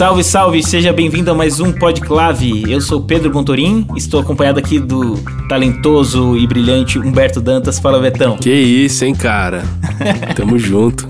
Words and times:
Salve, 0.00 0.24
salve, 0.24 0.62
seja 0.62 0.94
bem-vindo 0.94 1.30
a 1.30 1.34
mais 1.34 1.60
um 1.60 1.70
Podclave. 1.70 2.64
Eu 2.66 2.80
sou 2.80 3.02
Pedro 3.02 3.28
Bontorim, 3.28 3.86
estou 3.94 4.18
acompanhado 4.18 4.58
aqui 4.58 4.80
do 4.80 5.18
talentoso 5.46 6.38
e 6.38 6.46
brilhante 6.46 6.98
Humberto 6.98 7.38
Dantas. 7.38 7.78
Fala, 7.78 8.00
Betão. 8.00 8.38
Que 8.38 8.50
isso, 8.50 9.04
hein, 9.04 9.14
cara? 9.14 9.62
Tamo 10.34 10.58
junto. 10.58 11.06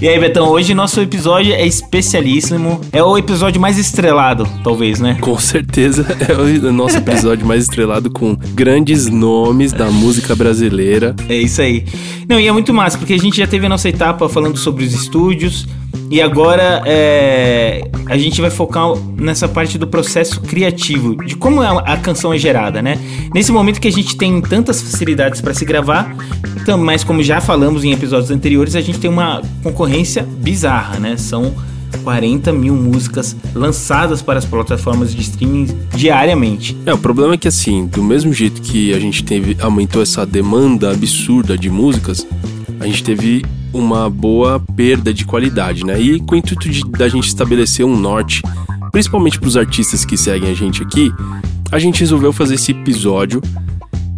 E 0.00 0.08
aí, 0.08 0.16
Betão, 0.20 0.46
hoje 0.48 0.74
nosso 0.74 1.00
episódio 1.00 1.52
é 1.52 1.66
especialíssimo. 1.66 2.80
É 2.92 3.02
o 3.02 3.18
episódio 3.18 3.60
mais 3.60 3.76
estrelado, 3.76 4.46
talvez, 4.62 5.00
né? 5.00 5.18
Com 5.20 5.36
certeza 5.36 6.06
é 6.28 6.68
o 6.68 6.72
nosso 6.72 6.98
episódio 6.98 7.44
mais 7.44 7.64
estrelado 7.64 8.10
com 8.10 8.36
grandes 8.54 9.08
nomes 9.08 9.72
da 9.72 9.90
música 9.90 10.36
brasileira. 10.36 11.16
É 11.28 11.34
isso 11.34 11.60
aí. 11.60 11.84
Não, 12.28 12.38
e 12.38 12.46
é 12.46 12.52
muito 12.52 12.72
massa, 12.72 12.96
porque 12.96 13.14
a 13.14 13.18
gente 13.18 13.38
já 13.38 13.46
teve 13.48 13.66
a 13.66 13.68
nossa 13.68 13.88
etapa 13.88 14.28
falando 14.28 14.56
sobre 14.56 14.84
os 14.84 14.94
estúdios, 14.94 15.66
e 16.10 16.20
agora 16.20 16.82
é, 16.86 17.88
a 18.06 18.18
gente 18.18 18.40
vai 18.40 18.50
focar 18.50 18.92
nessa 19.16 19.48
parte 19.48 19.78
do 19.78 19.86
processo 19.86 20.40
criativo, 20.40 21.14
de 21.24 21.36
como 21.36 21.62
a, 21.62 21.96
canção 21.98 22.32
é 22.32 22.38
gerada, 22.38 22.82
né? 22.82 22.98
Nesse 23.32 23.52
momento 23.52 23.80
que 23.80 23.86
a 23.86 23.92
gente 23.92 24.16
tem 24.16 24.40
tantas 24.40 24.82
facilidades 24.82 25.40
para 25.40 25.54
se 25.54 25.64
gravar, 25.64 26.12
então, 26.60 26.76
mas 26.76 27.04
como 27.04 27.22
já 27.22 27.40
falamos 27.40 27.84
em 27.84 27.92
episódios 27.92 28.32
anteriores, 28.32 28.74
a 28.74 28.80
gente 28.80 28.98
tem 28.98 29.08
uma 29.08 29.40
concorrência 29.62 30.24
bizarra, 30.24 30.98
né? 30.98 31.16
São 31.16 31.54
40 32.02 32.52
mil 32.52 32.74
músicas 32.74 33.36
lançadas 33.54 34.20
para 34.20 34.40
as 34.40 34.44
plataformas 34.44 35.14
de 35.14 35.22
streaming 35.22 35.68
diariamente. 35.94 36.76
É, 36.86 36.92
o 36.92 36.98
problema 36.98 37.34
é 37.34 37.36
que 37.36 37.46
assim, 37.46 37.86
do 37.86 38.02
mesmo 38.02 38.32
jeito 38.32 38.60
que 38.62 38.92
a 38.92 38.98
gente 38.98 39.22
teve, 39.22 39.56
aumentou 39.60 40.02
essa 40.02 40.26
demanda 40.26 40.90
absurda 40.90 41.56
de 41.56 41.70
músicas, 41.70 42.26
a 42.80 42.86
gente 42.86 43.04
teve 43.04 43.44
uma 43.72 44.08
boa 44.10 44.60
perda 44.76 45.12
de 45.12 45.24
qualidade, 45.24 45.84
né? 45.84 46.00
E 46.00 46.20
com 46.20 46.34
o 46.34 46.38
intuito 46.38 46.68
de 46.68 46.84
da 46.90 47.08
gente 47.08 47.28
estabelecer 47.28 47.84
um 47.84 47.96
norte, 47.96 48.42
principalmente 48.92 49.38
para 49.38 49.48
os 49.48 49.56
artistas 49.56 50.04
que 50.04 50.16
seguem 50.16 50.50
a 50.50 50.54
gente 50.54 50.82
aqui, 50.82 51.12
a 51.70 51.78
gente 51.78 52.00
resolveu 52.00 52.32
fazer 52.32 52.54
esse 52.54 52.72
episódio 52.72 53.40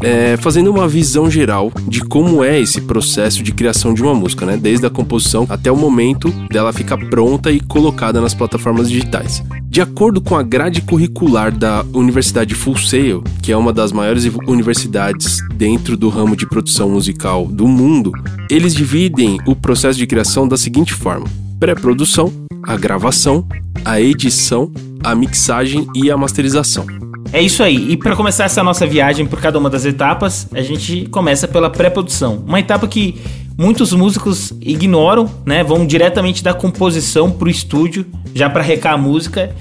é, 0.03 0.37
fazendo 0.37 0.71
uma 0.71 0.89
visão 0.89 1.31
geral 1.31 1.73
de 1.87 2.01
como 2.01 2.43
é 2.43 2.61
esse 2.61 2.81
processo 2.81 3.43
de 3.43 3.53
criação 3.53 3.95
de 3.95 4.03
uma 4.03 4.15
música, 4.15 4.45
né? 4.45 4.57
Desde 4.57 4.87
a 4.87 4.91
composição 4.91 5.47
até 5.49 5.71
o 5.71 5.77
momento 5.77 6.31
dela 6.51 6.73
ficar 6.73 6.99
pronta 7.09 7.51
e 7.51 7.61
colocada 7.61 8.21
nas 8.21 8.35
plataformas 8.35 8.91
digitais. 8.91 9.43
De 9.65 9.81
acordo 9.81 10.21
com 10.21 10.37
a 10.37 10.43
grade 10.43 10.83
curricular 10.83 11.51
da 11.51 11.85
Universidade 11.95 12.55
Full 12.55 12.77
Sail, 12.77 13.25
que 13.43 13.53
é 13.53 13.57
uma 13.57 13.73
das 13.73 13.93
maiores 13.93 14.25
universidades 14.47 15.39
dentro 15.55 15.97
do 15.97 16.09
ramo 16.09 16.37
de 16.37 16.47
produção 16.47 16.91
musical 16.91 17.47
do 17.47 17.67
mundo, 17.67 18.13
eles 18.51 18.75
dividem 18.75 19.39
o 19.47 19.57
processo 19.57 19.99
de 19.99 20.07
criação 20.07 20.47
da 20.47 20.57
seguinte 20.57 20.93
forma: 20.93 21.27
pré-produção, 21.59 22.33
a 22.63 22.77
gravação, 22.77 23.47
a 23.85 24.01
edição, 24.01 24.71
a 25.03 25.15
mixagem 25.15 25.87
e 25.95 26.11
a 26.11 26.17
masterização. 26.17 26.87
É 27.33 27.41
isso 27.41 27.63
aí. 27.63 27.93
E 27.93 27.97
para 27.97 28.15
começar 28.15 28.45
essa 28.45 28.63
nossa 28.63 28.87
viagem 28.87 29.25
por 29.25 29.41
cada 29.41 29.59
uma 29.59 29.71
das 29.71 29.87
etapas, 29.87 30.47
a 30.53 30.61
gente 30.61 31.07
começa 31.07 31.49
pela 31.49 31.71
pré-produção. 31.71 32.45
Uma 32.47 32.61
etapa 32.61 32.87
que 32.87 33.17
muitos 33.57 33.93
músicos 33.95 34.53
ignoram, 34.61 35.31
né? 35.47 35.65
Vão 35.65 35.87
diretamente 35.87 36.45
da 36.45 36.53
composição 36.53 37.31
pro 37.31 37.49
estúdio, 37.49 38.05
já 38.35 38.51
para 38.51 38.63
recar 38.63 38.93
a 38.93 38.99
música. 38.99 39.55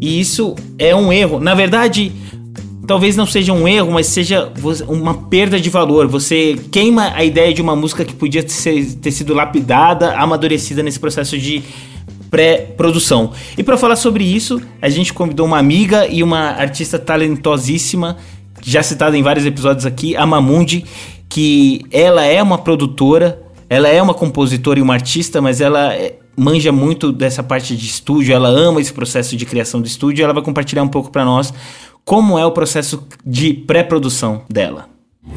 E 0.00 0.20
isso 0.20 0.56
é 0.76 0.94
um 0.94 1.12
erro. 1.12 1.38
Na 1.38 1.54
verdade, 1.54 2.10
talvez 2.84 3.16
não 3.16 3.26
seja 3.26 3.52
um 3.52 3.66
erro, 3.68 3.92
mas 3.92 4.08
seja 4.08 4.52
uma 4.88 5.14
perda 5.14 5.60
de 5.60 5.70
valor. 5.70 6.08
Você 6.08 6.56
queima 6.72 7.12
a 7.14 7.22
ideia 7.22 7.54
de 7.54 7.62
uma 7.62 7.76
música 7.76 8.04
que 8.04 8.12
podia 8.14 8.42
ter 8.42 9.10
sido 9.12 9.32
lapidada, 9.34 10.16
amadurecida 10.16 10.82
nesse 10.82 10.98
processo 10.98 11.38
de 11.38 11.62
pré-produção. 12.34 13.30
E 13.56 13.62
para 13.62 13.78
falar 13.78 13.94
sobre 13.94 14.24
isso, 14.24 14.60
a 14.82 14.88
gente 14.88 15.12
convidou 15.12 15.46
uma 15.46 15.56
amiga 15.56 16.08
e 16.08 16.20
uma 16.20 16.48
artista 16.48 16.98
talentosíssima, 16.98 18.16
já 18.60 18.82
citada 18.82 19.16
em 19.16 19.22
vários 19.22 19.46
episódios 19.46 19.86
aqui, 19.86 20.16
a 20.16 20.26
Mamundi, 20.26 20.84
que 21.28 21.82
ela 21.92 22.24
é 22.24 22.42
uma 22.42 22.58
produtora, 22.58 23.40
ela 23.70 23.86
é 23.86 24.02
uma 24.02 24.14
compositora 24.14 24.80
e 24.80 24.82
uma 24.82 24.94
artista, 24.94 25.40
mas 25.40 25.60
ela 25.60 25.94
é, 25.94 26.16
manja 26.36 26.72
muito 26.72 27.12
dessa 27.12 27.40
parte 27.40 27.76
de 27.76 27.86
estúdio, 27.86 28.34
ela 28.34 28.48
ama 28.48 28.80
esse 28.80 28.92
processo 28.92 29.36
de 29.36 29.46
criação 29.46 29.80
de 29.80 29.86
estúdio, 29.86 30.24
ela 30.24 30.34
vai 30.34 30.42
compartilhar 30.42 30.82
um 30.82 30.88
pouco 30.88 31.12
para 31.12 31.24
nós 31.24 31.54
como 32.04 32.36
é 32.36 32.44
o 32.44 32.50
processo 32.50 33.06
de 33.24 33.54
pré-produção 33.54 34.42
dela. 34.50 34.88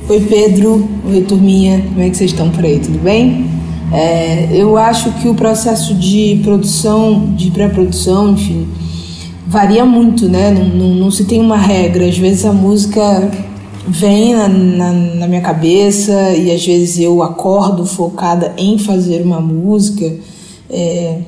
Oi 0.09 0.19
Pedro, 0.21 0.89
oi 1.05 1.21
turminha, 1.21 1.79
como 1.79 2.01
é 2.01 2.09
que 2.09 2.17
vocês 2.17 2.31
estão 2.31 2.49
por 2.49 2.65
aí, 2.65 2.79
tudo 2.79 2.97
bem? 2.97 3.66
É, 3.91 4.49
eu 4.51 4.77
acho 4.77 5.11
que 5.13 5.29
o 5.29 5.33
processo 5.33 5.93
de 5.93 6.39
produção, 6.43 7.33
de 7.35 7.49
pré-produção, 7.51 8.31
enfim, 8.31 8.67
varia 9.47 9.85
muito, 9.85 10.27
né? 10.27 10.51
Não, 10.51 10.65
não, 10.65 10.95
não, 10.95 11.11
se 11.11 11.25
tem 11.25 11.39
uma 11.39 11.57
regra. 11.57 12.05
Às 12.05 12.17
vezes 12.17 12.45
a 12.45 12.51
música 12.51 13.31
vem 13.87 14.35
na, 14.35 14.49
na, 14.49 14.91
na, 14.91 15.27
minha 15.27 15.41
cabeça 15.41 16.33
e 16.33 16.51
às 16.51 16.65
vezes 16.65 16.99
eu 16.99 17.23
acordo 17.23 17.85
focada 17.85 18.53
em 18.57 18.77
fazer 18.77 19.21
uma 19.21 19.39
música. 19.39 20.13
É, 20.69 21.19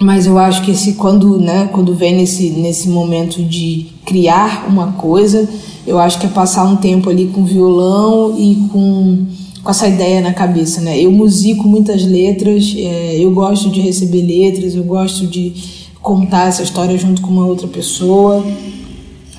mas 0.00 0.26
eu 0.26 0.38
acho 0.38 0.62
que 0.62 0.70
esse, 0.70 0.94
quando, 0.94 1.38
né, 1.38 1.68
quando 1.72 1.94
vem 1.94 2.16
nesse, 2.16 2.50
nesse 2.50 2.88
momento 2.88 3.42
de 3.42 3.88
criar 4.04 4.66
uma 4.68 4.92
coisa, 4.92 5.48
eu 5.86 5.98
acho 5.98 6.18
que 6.18 6.26
é 6.26 6.28
passar 6.28 6.64
um 6.64 6.76
tempo 6.76 7.10
ali 7.10 7.26
com 7.26 7.44
violão 7.44 8.34
e 8.38 8.68
com 8.72 9.26
com 9.66 9.70
essa 9.72 9.88
ideia 9.88 10.20
na 10.20 10.32
cabeça, 10.32 10.80
né? 10.80 10.96
Eu 10.96 11.10
musico 11.10 11.66
muitas 11.66 12.04
letras, 12.04 12.72
é, 12.78 13.16
eu 13.18 13.32
gosto 13.32 13.68
de 13.68 13.80
receber 13.80 14.22
letras, 14.22 14.76
eu 14.76 14.84
gosto 14.84 15.26
de 15.26 15.54
contar 16.00 16.46
essa 16.46 16.62
história 16.62 16.96
junto 16.96 17.20
com 17.20 17.30
uma 17.30 17.44
outra 17.44 17.66
pessoa, 17.66 18.46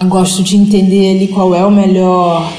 eu 0.02 0.08
gosto 0.10 0.44
de 0.44 0.58
entender 0.58 1.16
ali 1.16 1.30
qual 1.30 1.56
é 1.56 1.66
o 1.66 1.72
melhor 1.72 2.52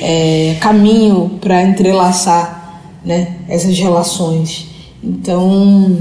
é, 0.00 0.56
caminho 0.60 1.30
para 1.40 1.62
entrelaçar, 1.62 2.82
né? 3.04 3.36
Essas 3.48 3.78
relações. 3.78 4.66
Então, 5.00 5.96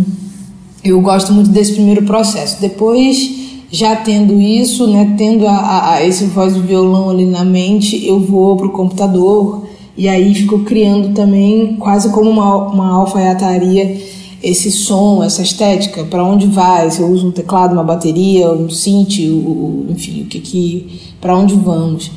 eu 0.83 0.99
gosto 1.01 1.31
muito 1.31 1.51
desse 1.51 1.73
primeiro 1.73 2.01
processo. 2.01 2.59
Depois, 2.59 3.29
já 3.69 3.95
tendo 3.95 4.41
isso, 4.41 4.87
né, 4.87 5.13
tendo 5.15 5.45
a, 5.45 5.93
a, 5.93 6.03
esse 6.03 6.25
voz 6.25 6.55
do 6.55 6.63
violão 6.63 7.11
ali 7.11 7.27
na 7.27 7.45
mente, 7.45 8.03
eu 8.07 8.19
vou 8.19 8.57
para 8.57 8.65
o 8.65 8.71
computador 8.71 9.69
e 9.97 10.07
aí 10.07 10.33
ficou 10.33 10.59
criando 10.59 11.13
também, 11.13 11.75
quase 11.77 12.09
como 12.11 12.29
uma, 12.29 12.55
uma 12.67 12.93
alfaiataria, 12.93 13.99
esse 14.41 14.71
som, 14.71 15.23
essa 15.23 15.41
estética, 15.41 16.03
para 16.03 16.23
onde 16.23 16.47
vai, 16.47 16.89
se 16.89 17.01
eu 17.01 17.07
uso 17.07 17.27
um 17.27 17.31
teclado, 17.31 17.73
uma 17.73 17.83
bateria, 17.83 18.49
um 18.51 18.69
synth, 18.69 19.19
o, 19.19 19.85
enfim, 19.89 20.23
o 20.23 20.25
que 20.25 20.39
que, 20.39 21.01
para 21.19 21.37
onde 21.37 21.53
vamos. 21.53 22.11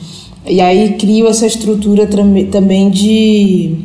E 0.46 0.60
aí 0.60 0.94
crio 0.98 1.26
essa 1.26 1.46
estrutura 1.46 2.06
também 2.06 2.90
de 2.90 3.76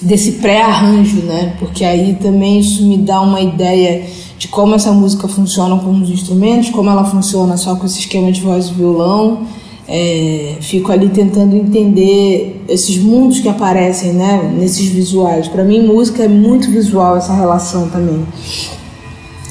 desse 0.00 0.32
pré-arranjo, 0.32 1.22
né? 1.22 1.56
Porque 1.58 1.84
aí 1.84 2.16
também 2.20 2.60
isso 2.60 2.86
me 2.86 2.96
dá 2.96 3.20
uma 3.20 3.40
ideia 3.40 4.06
de 4.38 4.46
como 4.46 4.76
essa 4.76 4.92
música 4.92 5.26
funciona 5.26 5.76
com 5.78 5.90
os 5.90 6.08
instrumentos, 6.08 6.70
como 6.70 6.88
ela 6.88 7.04
funciona 7.04 7.56
só 7.56 7.74
com 7.74 7.86
esse 7.86 7.98
esquema 7.98 8.30
de 8.30 8.40
voz 8.40 8.68
e 8.68 8.74
violão 8.74 9.40
é, 9.88 10.56
fico 10.60 10.92
ali 10.92 11.08
tentando 11.08 11.56
entender 11.56 12.62
esses 12.68 12.98
mundos 12.98 13.40
que 13.40 13.48
aparecem 13.48 14.12
né, 14.12 14.52
nesses 14.54 14.86
visuais. 14.90 15.48
Para 15.48 15.64
mim, 15.64 15.86
música 15.86 16.24
é 16.24 16.28
muito 16.28 16.70
visual 16.70 17.16
essa 17.16 17.32
relação 17.32 17.88
também. 17.88 18.22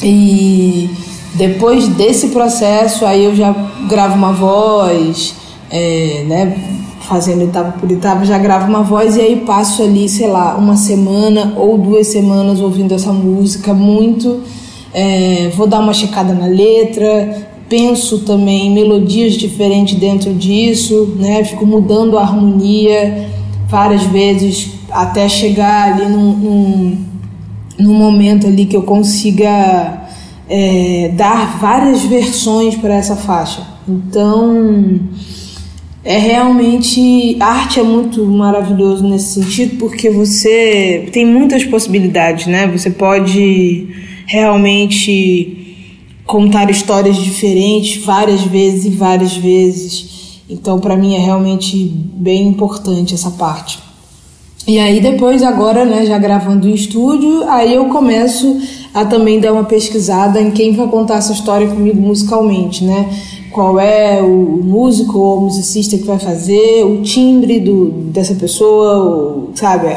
E 0.03 0.91
depois 1.33 1.87
desse 1.87 2.27
processo, 2.27 3.03
aí 3.03 3.23
eu 3.23 3.35
já 3.35 3.51
gravo 3.89 4.15
uma 4.15 4.31
voz, 4.31 5.33
é, 5.71 6.23
né, 6.27 6.55
fazendo 7.01 7.43
etapa 7.43 7.79
por 7.79 7.90
etapa, 7.90 8.23
já 8.23 8.37
gravo 8.37 8.67
uma 8.67 8.83
voz 8.83 9.16
e 9.16 9.22
aí 9.22 9.35
passo 9.37 9.81
ali, 9.81 10.07
sei 10.07 10.28
lá, 10.28 10.55
uma 10.55 10.75
semana 10.75 11.53
ou 11.57 11.79
duas 11.79 12.07
semanas 12.07 12.59
ouvindo 12.59 12.93
essa 12.93 13.11
música 13.11 13.73
muito. 13.73 14.43
É, 14.93 15.51
vou 15.55 15.66
dar 15.66 15.79
uma 15.79 15.93
checada 15.93 16.33
na 16.33 16.45
letra, 16.45 17.47
penso 17.69 18.19
também 18.19 18.72
melodias 18.72 19.34
diferentes 19.34 19.99
dentro 19.99 20.34
disso, 20.34 21.16
né? 21.17 21.43
Fico 21.43 21.66
mudando 21.66 22.17
a 22.17 22.22
harmonia 22.22 23.29
várias 23.67 24.03
vezes 24.03 24.72
até 24.90 25.28
chegar 25.28 25.93
ali 25.93 26.09
num, 26.09 26.34
num, 26.34 26.97
num 27.79 27.93
momento 27.93 28.47
ali 28.47 28.66
que 28.66 28.75
eu 28.75 28.84
consiga 28.84 30.08
é, 30.49 31.11
dar 31.16 31.59
várias 31.59 32.03
versões 32.03 32.75
para 32.75 32.96
essa 32.96 33.16
faixa. 33.16 33.67
Então 33.87 34.99
é 36.03 36.17
realmente 36.17 37.35
arte 37.40 37.81
é 37.81 37.84
muito 37.84 38.25
maravilhoso 38.25 39.05
nesse 39.05 39.41
sentido 39.41 39.78
porque 39.78 40.09
você 40.09 41.09
tem 41.11 41.25
muitas 41.25 41.66
possibilidades, 41.66 42.47
né? 42.47 42.66
Você 42.67 42.90
pode 42.90 43.90
realmente 44.25 45.66
contar 46.28 46.70
histórias 46.70 47.16
diferentes 47.16 48.03
várias 48.03 48.41
vezes 48.41 48.85
e 48.85 48.90
várias 48.90 49.35
vezes. 49.35 50.41
Então, 50.50 50.79
para 50.79 50.96
mim 50.96 51.16
é 51.16 51.20
realmente 51.20 51.78
bem 51.78 52.47
importante 52.47 53.16
essa 53.16 53.32
parte. 53.32 53.79
E 54.68 54.78
aí 54.78 55.00
depois, 55.00 55.41
agora, 55.44 55.85
né, 55.85 56.06
já 56.06 56.18
gravando 56.18 56.68
em 56.68 56.74
estúdio, 56.74 57.50
aí 57.50 57.74
eu 57.74 57.85
começo 57.85 58.59
a 58.94 59.06
também 59.06 59.40
dar 59.40 59.53
uma 59.53 59.64
pesquisada 59.64 60.41
em 60.41 60.52
quem 60.52 60.76
vai 60.76 60.88
contar 60.88 61.16
essa 61.16 61.32
história 61.32 61.68
comigo 61.68 62.02
musicalmente, 62.02 62.84
né? 62.84 63.09
Qual 63.50 63.79
é 63.79 64.22
o 64.22 64.62
músico 64.62 65.18
ou 65.18 65.41
musicista 65.41 65.97
que 65.97 66.03
vai 66.03 66.20
fazer, 66.20 66.84
o 66.84 67.02
timbre 67.02 67.62
do, 67.62 67.90
dessa 68.12 68.35
pessoa, 68.35 69.47
sabe? 69.56 69.88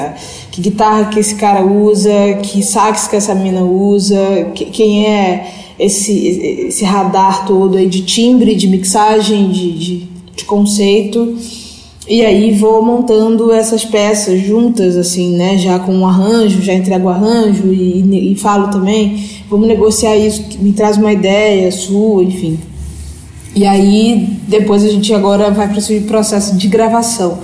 Que 0.52 0.60
guitarra 0.60 1.06
que 1.06 1.18
esse 1.18 1.34
cara 1.34 1.64
usa, 1.64 2.10
que 2.40 2.62
sax 2.62 3.08
que 3.08 3.16
essa 3.16 3.34
mina 3.34 3.62
usa, 3.62 4.50
que, 4.54 4.66
quem 4.66 5.04
é 5.04 5.59
esse, 5.80 6.66
esse 6.68 6.84
radar 6.84 7.46
todo 7.46 7.78
aí 7.78 7.88
de 7.88 8.02
timbre, 8.02 8.54
de 8.54 8.68
mixagem, 8.68 9.50
de, 9.50 9.72
de, 9.72 10.08
de 10.36 10.44
conceito. 10.44 11.36
E 12.06 12.24
aí 12.24 12.52
vou 12.52 12.84
montando 12.84 13.50
essas 13.50 13.84
peças 13.84 14.40
juntas, 14.40 14.96
assim, 14.96 15.36
né? 15.36 15.56
Já 15.56 15.78
com 15.78 15.94
um 15.94 16.06
arranjo, 16.06 16.60
já 16.60 16.74
entrego 16.74 17.06
o 17.06 17.08
arranjo 17.08 17.72
e, 17.72 18.32
e 18.32 18.34
falo 18.36 18.68
também, 18.68 19.24
vamos 19.48 19.66
negociar 19.66 20.16
isso, 20.16 20.44
me 20.60 20.72
traz 20.72 20.96
uma 20.96 21.12
ideia 21.12 21.70
sua, 21.72 22.22
enfim. 22.22 22.58
E 23.54 23.64
aí 23.64 24.28
depois 24.46 24.84
a 24.84 24.88
gente 24.88 25.14
agora 25.14 25.50
vai 25.50 25.68
para 25.68 25.78
o 25.78 26.02
processo 26.02 26.56
de 26.56 26.68
gravação, 26.68 27.38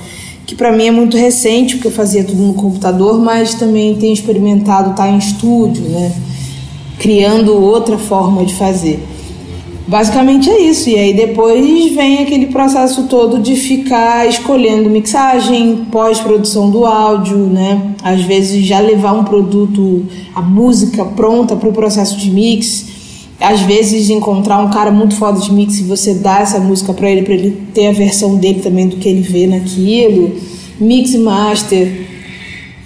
que 0.44 0.54
para 0.54 0.72
mim 0.72 0.88
é 0.88 0.90
muito 0.90 1.16
recente, 1.16 1.76
porque 1.76 1.88
eu 1.88 1.92
fazia 1.92 2.24
tudo 2.24 2.42
no 2.42 2.54
computador, 2.54 3.20
mas 3.20 3.54
também 3.54 3.94
tenho 3.96 4.12
experimentado 4.12 4.90
estar 4.90 5.04
tá 5.04 5.08
em 5.08 5.18
estúdio, 5.18 5.82
né? 5.84 6.12
Criando 6.98 7.54
outra 7.54 7.98
forma 7.98 8.44
de 8.44 8.54
fazer. 8.54 9.00
Basicamente 9.86 10.50
é 10.50 10.60
isso. 10.60 10.88
E 10.88 10.96
aí 10.96 11.14
depois 11.14 11.94
vem 11.94 12.18
aquele 12.18 12.46
processo 12.46 13.04
todo 13.04 13.38
de 13.38 13.54
ficar 13.54 14.28
escolhendo 14.28 14.90
mixagem, 14.90 15.86
pós-produção 15.92 16.70
do 16.70 16.84
áudio, 16.84 17.36
né? 17.36 17.94
Às 18.02 18.22
vezes 18.22 18.64
já 18.66 18.80
levar 18.80 19.12
um 19.12 19.22
produto, 19.22 20.04
a 20.34 20.42
música 20.42 21.04
pronta 21.04 21.54
para 21.54 21.68
o 21.68 21.72
processo 21.72 22.16
de 22.16 22.30
mix. 22.30 22.96
Às 23.38 23.60
vezes 23.60 24.10
encontrar 24.10 24.58
um 24.58 24.70
cara 24.70 24.90
muito 24.90 25.14
foda 25.14 25.38
de 25.38 25.52
mix 25.52 25.78
e 25.78 25.82
você 25.82 26.14
dá 26.14 26.40
essa 26.40 26.58
música 26.58 26.92
para 26.92 27.08
ele, 27.08 27.22
para 27.22 27.34
ele 27.34 27.50
ter 27.72 27.86
a 27.86 27.92
versão 27.92 28.36
dele 28.36 28.60
também 28.60 28.88
do 28.88 28.96
que 28.96 29.08
ele 29.08 29.20
vê 29.20 29.46
naquilo. 29.46 30.34
Mix 30.80 31.14
master. 31.14 32.06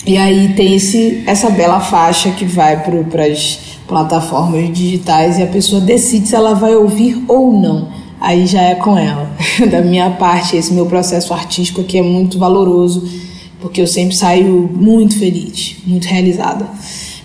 E 0.06 0.16
aí 0.16 0.52
tem 0.54 0.74
esse, 0.74 1.22
essa 1.26 1.48
bela 1.50 1.80
faixa 1.80 2.30
que 2.30 2.44
vai 2.44 2.82
para 2.82 3.24
as 3.24 3.69
plataformas 3.90 4.72
digitais 4.72 5.37
e 5.37 5.42
a 5.42 5.46
pessoa 5.48 5.81
decide 5.81 6.28
se 6.28 6.37
ela 6.37 6.54
vai 6.54 6.76
ouvir 6.76 7.22
ou 7.26 7.52
não. 7.52 7.88
Aí 8.20 8.46
já 8.46 8.62
é 8.62 8.76
com 8.76 8.96
ela. 8.96 9.28
da 9.69 9.82
minha 9.82 10.08
parte, 10.10 10.56
esse 10.56 10.72
meu 10.72 10.87
processo 10.87 11.34
artístico 11.34 11.81
aqui 11.81 11.98
é 11.98 12.02
muito 12.02 12.38
valoroso, 12.38 13.06
porque 13.60 13.81
eu 13.81 13.87
sempre 13.87 14.14
saio 14.14 14.70
muito 14.72 15.19
feliz, 15.19 15.76
muito 15.84 16.06
realizada. 16.06 16.66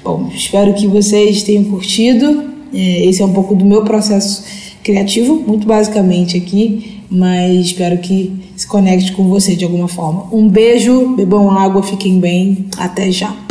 Bom, 0.03 0.29
espero 0.33 0.73
que 0.73 0.88
vocês 0.88 1.44
tenham 1.44 1.65
curtido. 1.65 2.44
É, 2.73 3.06
esse 3.06 3.21
é 3.21 3.25
um 3.25 3.33
pouco 3.33 3.56
do 3.56 3.63
meu 3.63 3.83
processo 3.83 4.44
criativo, 4.83 5.35
muito 5.47 5.67
basicamente 5.67 6.35
aqui, 6.35 7.01
mas 7.09 7.67
espero 7.67 8.00
que 8.00 8.33
se 8.56 8.65
conecte 8.65 9.12
com 9.12 9.27
você 9.27 9.56
de 9.56 9.65
alguma 9.65 9.88
forma. 9.88 10.27
Um 10.31 10.47
beijo, 10.47 11.15
bebam 11.15 11.51
água, 11.51 11.83
fiquem 11.83 12.19
bem, 12.19 12.65
até 12.77 13.12
já. 13.12 13.44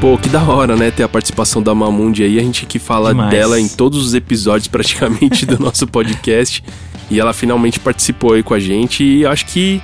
Pô, 0.00 0.16
que 0.16 0.28
da 0.28 0.44
hora, 0.44 0.76
né? 0.76 0.92
Ter 0.92 1.02
a 1.02 1.08
participação 1.08 1.60
da 1.60 1.74
Mamundi 1.74 2.22
aí. 2.22 2.38
A 2.38 2.42
gente 2.42 2.66
que 2.66 2.78
fala 2.78 3.08
Demais. 3.08 3.30
dela 3.30 3.60
em 3.60 3.66
todos 3.66 4.06
os 4.06 4.14
episódios 4.14 4.68
praticamente 4.68 5.44
do 5.44 5.58
nosso 5.58 5.88
podcast. 5.88 6.62
E 7.10 7.18
ela 7.18 7.32
finalmente 7.32 7.80
participou 7.80 8.34
aí 8.34 8.42
com 8.44 8.54
a 8.54 8.60
gente 8.60 9.02
e 9.02 9.26
acho 9.26 9.46
que 9.46 9.82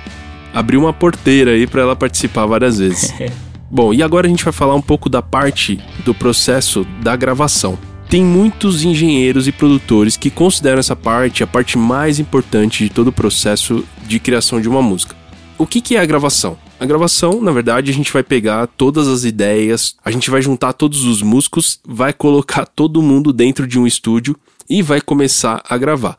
abriu 0.53 0.79
uma 0.79 0.93
porteira 0.93 1.51
aí 1.51 1.67
para 1.67 1.81
ela 1.81 1.95
participar 1.97 2.45
várias 2.45 2.79
vezes. 2.79 3.13
Bom, 3.69 3.93
e 3.93 4.01
agora 4.01 4.25
a 4.25 4.29
gente 4.29 4.43
vai 4.43 4.53
falar 4.53 4.75
um 4.75 4.81
pouco 4.81 5.09
da 5.09 5.21
parte 5.21 5.81
do 6.05 6.13
processo 6.15 6.87
da 7.01 7.13
gravação. 7.15 7.77
Tem 8.07 8.23
muitos 8.23 8.85
engenheiros 8.85 9.49
e 9.49 9.51
produtores 9.51 10.15
que 10.15 10.29
consideram 10.29 10.79
essa 10.79 10.95
parte 10.95 11.43
a 11.43 11.47
parte 11.47 11.77
mais 11.77 12.19
importante 12.19 12.85
de 12.85 12.89
todo 12.89 13.07
o 13.07 13.11
processo 13.11 13.83
de 14.07 14.17
criação 14.19 14.61
de 14.61 14.69
uma 14.69 14.81
música. 14.81 15.13
O 15.57 15.67
que, 15.67 15.81
que 15.81 15.97
é 15.97 15.99
a 15.99 16.05
gravação? 16.05 16.57
A 16.77 16.85
gravação, 16.85 17.41
na 17.41 17.51
verdade, 17.51 17.89
a 17.89 17.93
gente 17.93 18.11
vai 18.11 18.21
pegar 18.21 18.67
todas 18.67 19.07
as 19.07 19.23
ideias, 19.23 19.95
a 20.03 20.11
gente 20.11 20.29
vai 20.29 20.41
juntar 20.41 20.73
todos 20.73 21.05
os 21.05 21.21
músicos, 21.21 21.79
vai 21.87 22.11
colocar 22.11 22.65
todo 22.65 23.01
mundo 23.01 23.31
dentro 23.31 23.65
de 23.65 23.79
um 23.79 23.87
estúdio 23.87 24.35
e 24.69 24.81
vai 24.81 24.99
começar 24.99 25.63
a 25.67 25.77
gravar. 25.77 26.17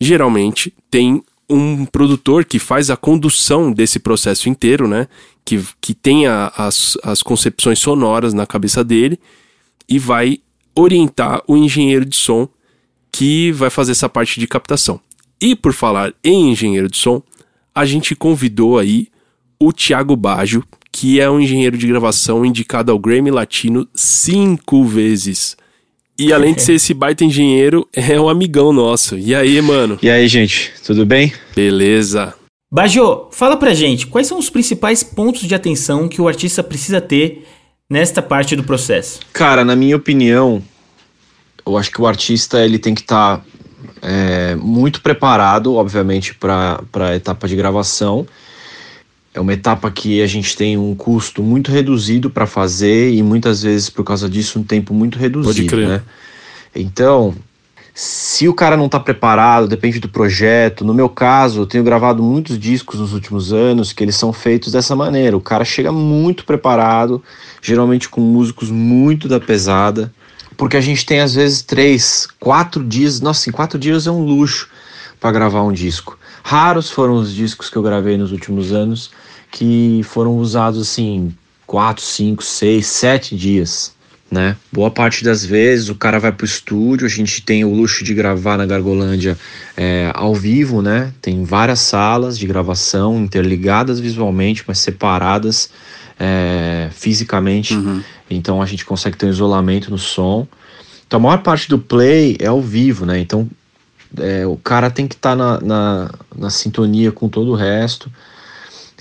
Geralmente 0.00 0.74
tem 0.90 1.22
um 1.48 1.84
produtor 1.84 2.44
que 2.44 2.58
faz 2.58 2.90
a 2.90 2.96
condução 2.96 3.70
desse 3.70 4.00
processo 4.00 4.48
inteiro, 4.48 4.88
né? 4.88 5.06
Que, 5.44 5.64
que 5.80 5.94
tem 5.94 6.26
a, 6.26 6.52
as, 6.56 6.98
as 7.04 7.22
concepções 7.22 7.78
sonoras 7.78 8.34
na 8.34 8.46
cabeça 8.46 8.82
dele 8.82 9.20
e 9.88 10.00
vai 10.00 10.38
orientar 10.74 11.42
o 11.46 11.56
engenheiro 11.56 12.04
de 12.04 12.16
som 12.16 12.48
que 13.12 13.52
vai 13.52 13.70
fazer 13.70 13.92
essa 13.92 14.08
parte 14.08 14.40
de 14.40 14.48
captação. 14.48 15.00
E 15.40 15.54
por 15.54 15.72
falar 15.72 16.12
em 16.24 16.50
engenheiro 16.50 16.88
de 16.88 16.96
som, 16.96 17.22
a 17.74 17.84
gente 17.84 18.16
convidou 18.16 18.78
aí 18.78 19.11
o 19.62 19.72
Thiago 19.72 20.16
Baggio, 20.16 20.64
que 20.90 21.20
é 21.20 21.30
um 21.30 21.40
engenheiro 21.40 21.78
de 21.78 21.86
gravação 21.86 22.44
indicado 22.44 22.90
ao 22.90 22.98
Grammy 22.98 23.30
Latino 23.30 23.86
cinco 23.94 24.84
vezes. 24.84 25.56
E 26.18 26.32
além 26.32 26.52
de 26.52 26.62
ser 26.62 26.74
esse 26.74 26.92
baita 26.92 27.24
engenheiro, 27.24 27.88
é 27.92 28.20
um 28.20 28.28
amigão 28.28 28.72
nosso. 28.72 29.16
E 29.16 29.34
aí, 29.34 29.60
mano? 29.62 29.98
E 30.02 30.10
aí, 30.10 30.26
gente, 30.26 30.72
tudo 30.84 31.06
bem? 31.06 31.32
Beleza. 31.54 32.34
Bajo, 32.70 33.28
fala 33.30 33.56
pra 33.56 33.72
gente, 33.72 34.06
quais 34.06 34.26
são 34.26 34.38
os 34.38 34.50
principais 34.50 35.02
pontos 35.02 35.42
de 35.42 35.54
atenção 35.54 36.08
que 36.08 36.20
o 36.20 36.26
artista 36.26 36.62
precisa 36.62 37.00
ter 37.00 37.46
nesta 37.88 38.20
parte 38.20 38.56
do 38.56 38.64
processo? 38.64 39.20
Cara, 39.32 39.64
na 39.64 39.76
minha 39.76 39.96
opinião, 39.96 40.62
eu 41.64 41.78
acho 41.78 41.90
que 41.90 42.00
o 42.00 42.06
artista 42.06 42.64
ele 42.64 42.78
tem 42.78 42.94
que 42.94 43.02
estar 43.02 43.38
tá, 43.38 43.44
é, 44.02 44.56
muito 44.56 45.00
preparado, 45.00 45.74
obviamente, 45.74 46.34
para 46.34 46.82
a 46.94 47.14
etapa 47.14 47.46
de 47.46 47.54
gravação 47.54 48.26
é 49.34 49.40
uma 49.40 49.52
etapa 49.52 49.90
que 49.90 50.22
a 50.22 50.26
gente 50.26 50.56
tem 50.56 50.76
um 50.76 50.94
custo 50.94 51.42
muito 51.42 51.70
reduzido 51.70 52.28
para 52.28 52.46
fazer 52.46 53.12
e 53.12 53.22
muitas 53.22 53.62
vezes 53.62 53.88
por 53.88 54.04
causa 54.04 54.28
disso 54.28 54.58
um 54.58 54.62
tempo 54.62 54.92
muito 54.92 55.18
reduzido, 55.18 55.76
né? 55.76 56.02
Então, 56.74 57.34
se 57.94 58.46
o 58.46 58.54
cara 58.54 58.76
não 58.76 58.86
está 58.86 59.00
preparado, 59.00 59.68
depende 59.68 59.98
do 59.98 60.08
projeto. 60.08 60.84
No 60.84 60.94
meu 60.94 61.08
caso, 61.08 61.60
eu 61.60 61.66
tenho 61.66 61.84
gravado 61.84 62.22
muitos 62.22 62.58
discos 62.58 63.00
nos 63.00 63.12
últimos 63.12 63.52
anos 63.52 63.92
que 63.92 64.02
eles 64.02 64.16
são 64.16 64.32
feitos 64.32 64.72
dessa 64.72 64.96
maneira. 64.96 65.36
O 65.36 65.40
cara 65.40 65.64
chega 65.64 65.92
muito 65.92 66.44
preparado, 66.44 67.22
geralmente 67.60 68.08
com 68.08 68.20
músicos 68.20 68.70
muito 68.70 69.28
da 69.28 69.40
pesada, 69.40 70.12
porque 70.56 70.76
a 70.76 70.80
gente 70.80 71.04
tem 71.04 71.20
às 71.20 71.34
vezes 71.34 71.62
três, 71.62 72.28
quatro 72.38 72.84
dias. 72.84 73.20
Nossa, 73.20 73.48
em 73.48 73.52
quatro 73.52 73.78
dias 73.78 74.06
é 74.06 74.10
um 74.10 74.22
luxo 74.22 74.68
para 75.18 75.32
gravar 75.32 75.62
um 75.62 75.72
disco. 75.72 76.18
Raros 76.42 76.90
foram 76.90 77.14
os 77.14 77.32
discos 77.32 77.70
que 77.70 77.76
eu 77.76 77.82
gravei 77.82 78.16
nos 78.16 78.32
últimos 78.32 78.72
anos 78.72 79.10
que 79.52 80.00
foram 80.02 80.38
usados 80.38 80.80
assim 80.80 81.32
quatro, 81.66 82.02
cinco, 82.02 82.42
seis, 82.42 82.86
sete 82.86 83.36
dias, 83.36 83.94
né? 84.30 84.56
Boa 84.72 84.90
parte 84.90 85.22
das 85.22 85.44
vezes 85.44 85.88
o 85.88 85.94
cara 85.94 86.18
vai 86.18 86.32
pro 86.32 86.44
estúdio, 86.44 87.06
a 87.06 87.10
gente 87.10 87.42
tem 87.42 87.64
o 87.64 87.72
luxo 87.72 88.02
de 88.02 88.14
gravar 88.14 88.56
na 88.56 88.66
Gargolândia 88.66 89.38
é, 89.76 90.10
ao 90.14 90.34
vivo, 90.34 90.82
né? 90.82 91.12
Tem 91.20 91.44
várias 91.44 91.80
salas 91.80 92.38
de 92.38 92.46
gravação 92.46 93.22
interligadas 93.22 94.00
visualmente, 94.00 94.64
mas 94.66 94.78
separadas 94.78 95.70
é, 96.18 96.88
fisicamente. 96.92 97.74
Uhum. 97.74 98.02
Então 98.30 98.62
a 98.62 98.66
gente 98.66 98.84
consegue 98.84 99.16
ter 99.16 99.26
um 99.26 99.30
isolamento 99.30 99.90
no 99.90 99.98
som. 99.98 100.48
Então 101.06 101.20
a 101.20 101.22
maior 101.22 101.42
parte 101.42 101.68
do 101.68 101.78
play 101.78 102.36
é 102.40 102.46
ao 102.46 102.60
vivo, 102.60 103.04
né? 103.04 103.18
Então 103.18 103.48
é, 104.18 104.46
o 104.46 104.56
cara 104.56 104.90
tem 104.90 105.06
que 105.06 105.14
estar 105.14 105.36
tá 105.36 105.36
na, 105.36 105.60
na, 105.60 106.10
na, 106.36 106.50
sintonia 106.50 107.12
com 107.12 107.28
todo 107.28 107.50
o 107.50 107.54
resto. 107.54 108.10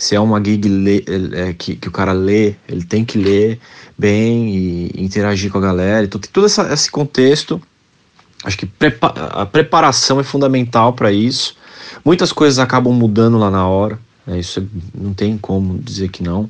Se 0.01 0.15
é 0.15 0.19
uma 0.19 0.43
gig 0.43 0.67
lê, 0.67 1.05
é, 1.33 1.53
que, 1.53 1.75
que 1.75 1.87
o 1.87 1.91
cara 1.91 2.11
lê, 2.11 2.55
ele 2.67 2.83
tem 2.83 3.05
que 3.05 3.19
ler 3.19 3.59
bem 3.95 4.49
e 4.49 4.91
interagir 4.95 5.51
com 5.51 5.59
a 5.59 5.61
galera. 5.61 6.03
Então 6.03 6.19
tem 6.19 6.31
todo 6.33 6.47
essa, 6.47 6.73
esse 6.73 6.89
contexto. 6.89 7.61
Acho 8.43 8.57
que 8.57 8.65
prepa 8.65 9.09
a 9.09 9.45
preparação 9.45 10.19
é 10.19 10.23
fundamental 10.23 10.93
para 10.93 11.11
isso. 11.11 11.55
Muitas 12.03 12.33
coisas 12.33 12.57
acabam 12.57 12.91
mudando 12.91 13.37
lá 13.37 13.51
na 13.51 13.67
hora. 13.67 13.99
Né? 14.25 14.39
Isso 14.39 14.59
é, 14.59 14.63
não 14.95 15.13
tem 15.13 15.37
como 15.37 15.77
dizer 15.77 16.09
que 16.09 16.23
não. 16.23 16.49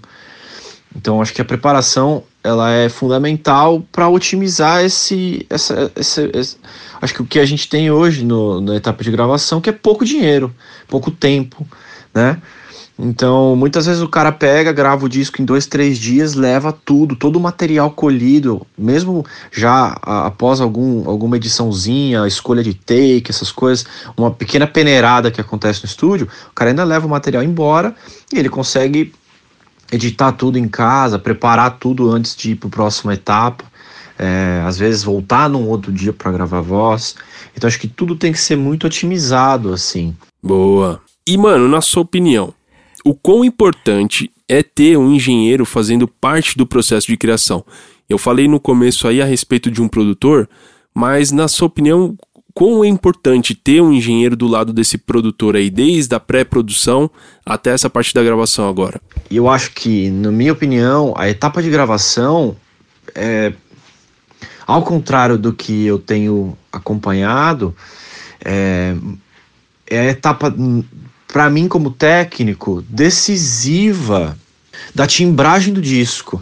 Então 0.96 1.22
acho 1.22 1.34
que 1.34 1.42
a 1.42 1.46
preparação 1.46 2.24
ela 2.42 2.72
é 2.72 2.88
fundamental 2.88 3.86
para 3.92 4.08
otimizar 4.08 4.82
esse, 4.82 5.46
essa, 5.50 5.92
esse, 5.98 6.32
esse, 6.34 6.58
acho 7.02 7.14
que 7.14 7.22
o 7.22 7.26
que 7.26 7.38
a 7.38 7.46
gente 7.46 7.68
tem 7.68 7.92
hoje 7.92 8.24
no, 8.24 8.62
na 8.62 8.78
etapa 8.78 9.04
de 9.04 9.12
gravação 9.12 9.60
que 9.60 9.70
é 9.70 9.74
pouco 9.74 10.06
dinheiro, 10.06 10.56
pouco 10.88 11.12
tempo, 11.12 11.68
né? 12.14 12.42
Então, 13.04 13.56
muitas 13.56 13.88
vezes 13.88 14.00
o 14.00 14.08
cara 14.08 14.32
pega, 14.32 14.72
grava 14.72 15.06
o 15.06 15.10
disco 15.10 15.42
em 15.42 15.46
dois, 15.46 15.66
três 15.66 15.98
dias, 15.98 16.36
leva 16.36 16.72
tudo, 16.72 17.16
todo 17.16 17.38
o 17.38 17.40
material 17.40 17.90
colhido, 17.90 18.66
mesmo 18.78 19.26
já 19.52 19.98
a, 20.04 20.28
após 20.28 20.62
algum, 20.62 21.10
alguma 21.10 21.38
ediçãozinha, 21.38 22.28
escolha 22.28 22.62
de 22.62 22.76
take, 22.76 23.26
essas 23.28 23.52
coisas, 23.52 23.88
uma 24.16 24.30
pequena 24.30 24.68
peneirada 24.68 25.32
que 25.32 25.42
acontece 25.42 25.82
no 25.82 25.88
estúdio, 25.88 26.28
o 26.52 26.54
cara 26.54 26.70
ainda 26.70 26.84
leva 26.84 27.08
o 27.08 27.10
material 27.10 27.42
embora 27.42 27.96
e 28.32 28.38
ele 28.38 28.50
consegue 28.50 29.12
editar 29.92 30.32
tudo 30.34 30.60
em 30.60 30.68
casa, 30.68 31.18
preparar 31.18 31.80
tudo 31.80 32.12
antes 32.12 32.36
de 32.36 32.52
ir 32.52 32.56
para 32.56 32.68
a 32.68 32.72
próxima 32.72 33.16
etapa. 33.16 33.66
É, 34.20 34.62
às 34.68 34.78
vezes 34.78 35.04
voltar 35.04 35.50
num 35.50 35.68
outro 35.68 35.92
dia 35.92 36.14
para 36.14 36.32
gravar 36.32 36.62
voz. 36.62 37.16
Então 37.56 37.68
acho 37.68 37.80
que 37.80 37.88
tudo 37.88 38.16
tem 38.16 38.32
que 38.32 38.40
ser 38.40 38.56
muito 38.56 38.86
otimizado 38.86 39.74
assim. 39.74 40.16
Boa. 40.44 41.02
E 41.26 41.36
mano, 41.36 41.68
na 41.68 41.82
sua 41.82 42.04
opinião, 42.04 42.54
o 43.04 43.14
quão 43.14 43.44
importante 43.44 44.32
é 44.48 44.62
ter 44.62 44.98
um 44.98 45.14
engenheiro 45.14 45.66
fazendo 45.66 46.08
parte 46.08 46.58
do 46.58 46.66
processo 46.66 47.08
de 47.08 47.18
criação? 47.18 47.66
Eu 48.10 48.18
falei 48.18 48.48
no 48.48 48.60
começo 48.60 49.08
aí 49.08 49.22
a 49.22 49.26
respeito 49.26 49.72
de 49.72 49.82
um 49.82 49.88
produtor, 49.88 50.50
mas 50.94 51.32
na 51.32 51.48
sua 51.48 51.68
opinião, 51.68 52.18
quão 52.54 52.84
é 52.84 52.88
importante 52.88 53.56
ter 53.56 53.82
um 53.82 53.94
engenheiro 53.94 54.36
do 54.36 54.48
lado 54.48 54.74
desse 54.74 54.98
produtor 54.98 55.56
aí, 55.56 55.70
desde 55.70 56.14
a 56.14 56.20
pré-produção 56.20 57.10
até 57.46 57.72
essa 57.72 57.90
parte 57.90 58.14
da 58.14 58.24
gravação 58.24 58.68
agora? 58.68 59.02
Eu 59.30 59.50
acho 59.50 59.72
que, 59.72 60.10
na 60.10 60.32
minha 60.32 60.52
opinião, 60.52 61.14
a 61.18 61.30
etapa 61.30 61.62
de 61.62 61.70
gravação 61.70 62.56
é 63.16 63.54
ao 64.72 64.84
contrário 64.84 65.38
do 65.38 65.52
que 65.52 65.86
eu 65.86 66.00
tenho 66.00 66.58
acompanhado, 66.72 67.76
é, 68.44 68.96
é 69.86 70.00
a 70.00 70.06
etapa, 70.06 70.54
para 71.32 71.50
mim 71.50 71.68
como 71.68 71.92
técnico, 71.92 72.84
decisiva 72.90 74.38
da 74.94 75.08
timbragem 75.08 75.74
do 75.74 75.82
disco. 75.82 76.42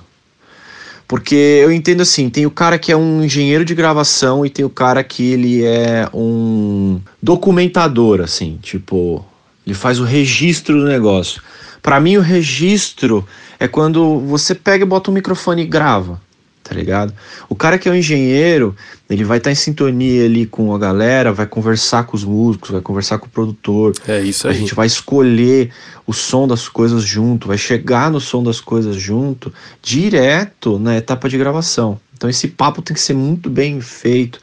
Porque 1.07 1.35
eu 1.35 1.71
entendo 1.71 2.01
assim, 2.01 2.29
tem 2.29 2.45
o 2.45 2.51
cara 2.51 2.77
que 2.77 2.91
é 2.91 2.97
um 2.97 3.23
engenheiro 3.23 3.65
de 3.65 3.73
gravação 3.73 4.45
e 4.45 4.49
tem 4.49 4.63
o 4.65 4.69
cara 4.69 5.03
que 5.03 5.31
ele 5.31 5.63
é 5.63 6.07
um 6.13 6.99
documentador, 7.21 8.21
assim, 8.21 8.59
tipo, 8.61 9.25
ele 9.65 9.75
faz 9.75 9.99
o 9.99 10.03
registro 10.03 10.79
do 10.79 10.85
negócio. 10.85 11.41
Para 11.81 11.99
mim 11.99 12.17
o 12.17 12.21
registro 12.21 13.25
é 13.59 13.67
quando 13.67 14.19
você 14.19 14.53
pega 14.53 14.83
e 14.83 14.87
bota 14.87 15.09
um 15.09 15.13
microfone 15.13 15.63
e 15.63 15.67
grava 15.67 16.21
tá 16.69 16.75
ligado? 16.75 17.11
O 17.49 17.55
cara 17.55 17.79
que 17.79 17.89
é 17.89 17.91
um 17.91 17.95
engenheiro, 17.95 18.75
ele 19.09 19.23
vai 19.23 19.39
estar 19.39 19.47
tá 19.47 19.51
em 19.51 19.55
sintonia 19.55 20.25
ali 20.25 20.45
com 20.45 20.73
a 20.73 20.77
galera, 20.77 21.33
vai 21.33 21.47
conversar 21.47 22.03
com 22.03 22.15
os 22.15 22.23
músicos, 22.23 22.69
vai 22.69 22.79
conversar 22.79 23.17
com 23.17 23.25
o 23.25 23.29
produtor. 23.29 23.91
É 24.07 24.21
isso 24.21 24.47
aí. 24.47 24.55
A 24.55 24.57
gente 24.57 24.75
vai 24.75 24.85
escolher 24.85 25.71
o 26.05 26.13
som 26.13 26.47
das 26.47 26.69
coisas 26.69 27.03
junto, 27.03 27.47
vai 27.47 27.57
chegar 27.57 28.11
no 28.11 28.21
som 28.21 28.43
das 28.43 28.61
coisas 28.61 28.95
junto, 28.95 29.51
direto 29.81 30.77
na 30.77 30.95
etapa 30.95 31.27
de 31.27 31.39
gravação. 31.39 31.99
Então 32.15 32.29
esse 32.29 32.47
papo 32.47 32.83
tem 32.83 32.93
que 32.93 33.01
ser 33.01 33.15
muito 33.15 33.49
bem 33.49 33.81
feito, 33.81 34.39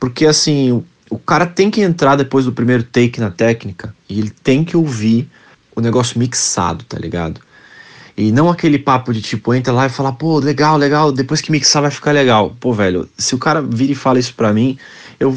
porque 0.00 0.26
assim, 0.26 0.82
o 1.08 1.18
cara 1.18 1.46
tem 1.46 1.70
que 1.70 1.80
entrar 1.80 2.16
depois 2.16 2.44
do 2.44 2.52
primeiro 2.52 2.82
take 2.82 3.20
na 3.20 3.30
técnica 3.30 3.94
e 4.08 4.18
ele 4.18 4.30
tem 4.30 4.64
que 4.64 4.76
ouvir 4.76 5.28
o 5.76 5.80
negócio 5.80 6.18
mixado, 6.18 6.84
tá 6.84 6.98
ligado? 6.98 7.40
E 8.16 8.30
não 8.30 8.50
aquele 8.50 8.78
papo 8.78 9.12
de 9.12 9.22
tipo, 9.22 9.54
entra 9.54 9.72
lá 9.72 9.86
e 9.86 9.90
fala, 9.90 10.12
pô, 10.12 10.38
legal, 10.38 10.76
legal, 10.76 11.10
depois 11.10 11.40
que 11.40 11.50
mixar 11.50 11.82
vai 11.82 11.90
ficar 11.90 12.12
legal. 12.12 12.54
Pô, 12.60 12.72
velho, 12.72 13.08
se 13.16 13.34
o 13.34 13.38
cara 13.38 13.62
vira 13.62 13.92
e 13.92 13.94
fala 13.94 14.18
isso 14.18 14.34
pra 14.34 14.52
mim, 14.52 14.78
eu, 15.18 15.34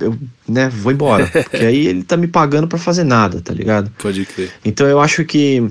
eu 0.00 0.16
né, 0.48 0.68
vou 0.68 0.92
embora. 0.92 1.26
Porque 1.30 1.56
aí 1.64 1.86
ele 1.86 2.02
tá 2.02 2.16
me 2.16 2.26
pagando 2.26 2.66
para 2.66 2.78
fazer 2.78 3.04
nada, 3.04 3.40
tá 3.40 3.52
ligado? 3.52 3.90
Pode 3.98 4.24
crer. 4.24 4.50
Então 4.64 4.86
eu 4.86 4.98
acho 4.98 5.24
que 5.24 5.68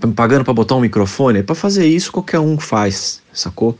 tá 0.00 0.06
me 0.06 0.14
pagando 0.14 0.44
para 0.44 0.54
botar 0.54 0.74
um 0.74 0.80
microfone, 0.80 1.42
para 1.42 1.54
fazer 1.54 1.86
isso 1.86 2.10
qualquer 2.10 2.38
um 2.38 2.58
faz, 2.58 3.20
sacou? 3.32 3.78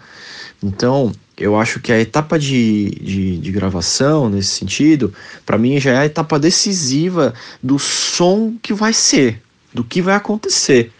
Então, 0.62 1.11
eu 1.37 1.59
acho 1.59 1.81
que 1.81 1.93
a 1.93 1.99
etapa 1.99 2.38
de, 2.38 2.91
de, 3.00 3.38
de 3.38 3.50
gravação, 3.50 4.29
nesse 4.29 4.50
sentido, 4.50 5.12
para 5.45 5.59
mim 5.59 5.81
já 5.81 5.93
é 5.93 5.99
a 5.99 6.07
etapa 6.07 6.38
decisiva 6.38 7.35
do 7.62 7.79
som 7.79 8.55
que 8.62 8.73
vai 8.73 8.93
ser, 8.93 9.43
do 9.73 9.83
que 9.83 10.00
vai 10.00 10.14
acontecer. 10.14 10.93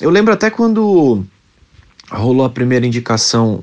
Eu 0.00 0.10
lembro 0.10 0.32
até 0.32 0.50
quando 0.50 1.24
rolou 2.10 2.44
a 2.44 2.50
primeira 2.50 2.86
indicação 2.86 3.62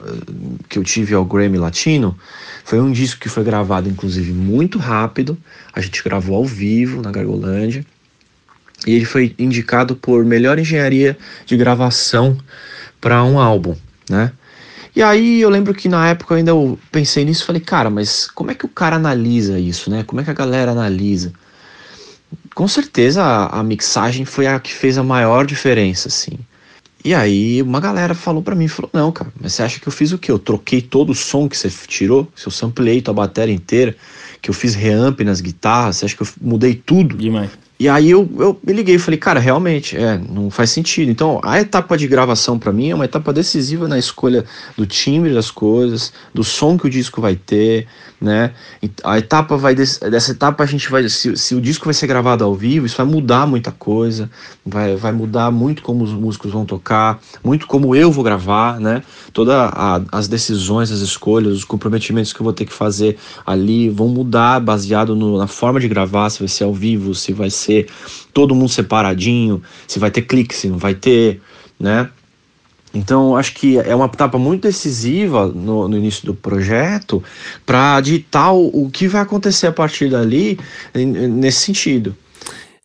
eh, 0.00 0.32
que 0.68 0.78
eu 0.78 0.84
tive 0.84 1.14
ao 1.14 1.24
Grammy 1.24 1.58
Latino. 1.58 2.16
Foi 2.64 2.80
um 2.80 2.92
disco 2.92 3.20
que 3.20 3.28
foi 3.28 3.44
gravado, 3.44 3.88
inclusive, 3.88 4.32
muito 4.32 4.78
rápido. 4.78 5.36
A 5.72 5.80
gente 5.80 6.02
gravou 6.02 6.36
ao 6.36 6.44
vivo 6.44 7.02
na 7.02 7.10
Gargolândia. 7.10 7.84
E 8.86 8.94
ele 8.94 9.04
foi 9.04 9.34
indicado 9.38 9.96
por 9.96 10.24
melhor 10.24 10.58
engenharia 10.58 11.16
de 11.44 11.56
gravação 11.56 12.36
para 13.00 13.24
um 13.24 13.38
álbum, 13.38 13.74
né? 14.08 14.32
E 14.94 15.02
aí 15.02 15.40
eu 15.40 15.50
lembro 15.50 15.74
que 15.74 15.88
na 15.88 16.08
época 16.08 16.32
eu 16.32 16.38
ainda 16.38 16.52
pensei 16.90 17.24
nisso 17.24 17.42
e 17.42 17.46
falei, 17.46 17.60
cara, 17.60 17.90
mas 17.90 18.26
como 18.28 18.50
é 18.50 18.54
que 18.54 18.64
o 18.64 18.68
cara 18.68 18.96
analisa 18.96 19.58
isso, 19.58 19.90
né? 19.90 20.02
Como 20.04 20.20
é 20.20 20.24
que 20.24 20.30
a 20.30 20.34
galera 20.34 20.72
analisa? 20.72 21.32
Com 22.56 22.66
certeza 22.66 23.22
a, 23.22 23.60
a, 23.60 23.62
mixagem 23.62 24.24
foi 24.24 24.46
a 24.46 24.58
que 24.58 24.72
fez 24.72 24.96
a 24.96 25.02
maior 25.02 25.44
diferença, 25.44 26.08
assim. 26.08 26.38
E 27.04 27.14
aí 27.14 27.60
uma 27.60 27.78
galera 27.78 28.14
falou 28.14 28.42
para 28.42 28.54
mim, 28.54 28.66
falou, 28.66 28.90
não, 28.94 29.12
cara, 29.12 29.30
mas 29.38 29.52
você 29.52 29.62
acha 29.62 29.78
que 29.78 29.86
eu 29.86 29.92
fiz 29.92 30.10
o 30.10 30.18
quê? 30.18 30.32
Eu 30.32 30.38
troquei 30.38 30.80
todo 30.80 31.10
o 31.10 31.14
som 31.14 31.50
que 31.50 31.56
você 31.56 31.68
tirou? 31.86 32.26
Se 32.34 32.46
eu 32.46 32.50
samplei 32.50 33.02
tua 33.02 33.12
bateria 33.12 33.54
inteira, 33.54 33.94
que 34.40 34.48
eu 34.48 34.54
fiz 34.54 34.74
reamp 34.74 35.20
nas 35.20 35.42
guitarras, 35.42 35.96
você 35.96 36.06
acha 36.06 36.16
que 36.16 36.22
eu 36.22 36.28
mudei 36.40 36.74
tudo? 36.74 37.18
Demais. 37.18 37.50
E 37.78 37.88
aí 37.88 38.10
eu, 38.10 38.28
eu 38.38 38.58
me 38.66 38.72
liguei 38.72 38.94
e 38.94 38.98
falei, 38.98 39.18
cara, 39.18 39.38
realmente, 39.38 39.96
é, 39.96 40.18
não 40.18 40.50
faz 40.50 40.70
sentido. 40.70 41.10
Então, 41.10 41.40
a 41.44 41.60
etapa 41.60 41.96
de 41.96 42.08
gravação 42.08 42.58
para 42.58 42.72
mim 42.72 42.90
é 42.90 42.94
uma 42.94 43.04
etapa 43.04 43.32
decisiva 43.32 43.86
na 43.86 43.98
escolha 43.98 44.46
do 44.76 44.86
timbre 44.86 45.34
das 45.34 45.50
coisas, 45.50 46.12
do 46.32 46.42
som 46.42 46.78
que 46.78 46.86
o 46.86 46.90
disco 46.90 47.20
vai 47.20 47.36
ter, 47.36 47.86
né? 48.20 48.52
A 49.04 49.18
etapa 49.18 49.56
vai 49.56 49.74
dessa 49.74 50.32
etapa 50.32 50.64
a 50.64 50.66
gente 50.66 50.90
vai 50.90 51.06
se, 51.08 51.36
se, 51.36 51.54
o 51.54 51.60
disco 51.60 51.84
vai 51.84 51.92
ser 51.92 52.06
gravado 52.06 52.44
ao 52.44 52.54
vivo, 52.54 52.86
isso 52.86 52.96
vai 52.96 53.04
mudar 53.04 53.46
muita 53.46 53.70
coisa, 53.70 54.30
vai, 54.64 54.96
vai 54.96 55.12
mudar 55.12 55.50
muito 55.50 55.82
como 55.82 56.02
os 56.02 56.12
músicos 56.12 56.50
vão 56.50 56.64
tocar, 56.64 57.20
muito 57.44 57.66
como 57.66 57.94
eu 57.94 58.10
vou 58.10 58.24
gravar, 58.24 58.80
né? 58.80 59.02
Todas 59.32 59.70
as 60.10 60.28
decisões, 60.28 60.90
as 60.90 61.00
escolhas, 61.00 61.52
os 61.52 61.64
comprometimentos 61.64 62.32
que 62.32 62.40
eu 62.40 62.44
vou 62.44 62.52
ter 62.52 62.64
que 62.64 62.72
fazer 62.72 63.18
ali 63.44 63.90
vão 63.90 64.08
mudar 64.08 64.60
baseado 64.60 65.14
no, 65.14 65.36
na 65.36 65.46
forma 65.46 65.78
de 65.78 65.88
gravar, 65.88 66.30
se 66.30 66.38
vai 66.38 66.48
ser 66.48 66.64
ao 66.64 66.72
vivo, 66.72 67.14
se 67.14 67.32
vai 67.32 67.50
ser 67.66 67.86
todo 68.32 68.54
mundo 68.54 68.68
separadinho, 68.68 69.62
se 69.86 69.98
vai 69.98 70.10
ter 70.10 70.22
clique, 70.22 70.54
se 70.54 70.68
não 70.68 70.78
vai 70.78 70.94
ter, 70.94 71.40
né? 71.78 72.08
Então, 72.94 73.36
acho 73.36 73.52
que 73.52 73.78
é 73.78 73.94
uma 73.94 74.06
etapa 74.06 74.38
muito 74.38 74.62
decisiva 74.62 75.46
no, 75.46 75.86
no 75.86 75.98
início 75.98 76.24
do 76.24 76.34
projeto 76.34 77.22
para 77.66 78.00
ditar 78.00 78.52
o, 78.52 78.70
o, 78.72 78.90
que 78.90 79.06
vai 79.06 79.20
acontecer 79.20 79.66
a 79.66 79.72
partir 79.72 80.08
dali 80.08 80.58
nesse 80.94 81.60
sentido. 81.60 82.16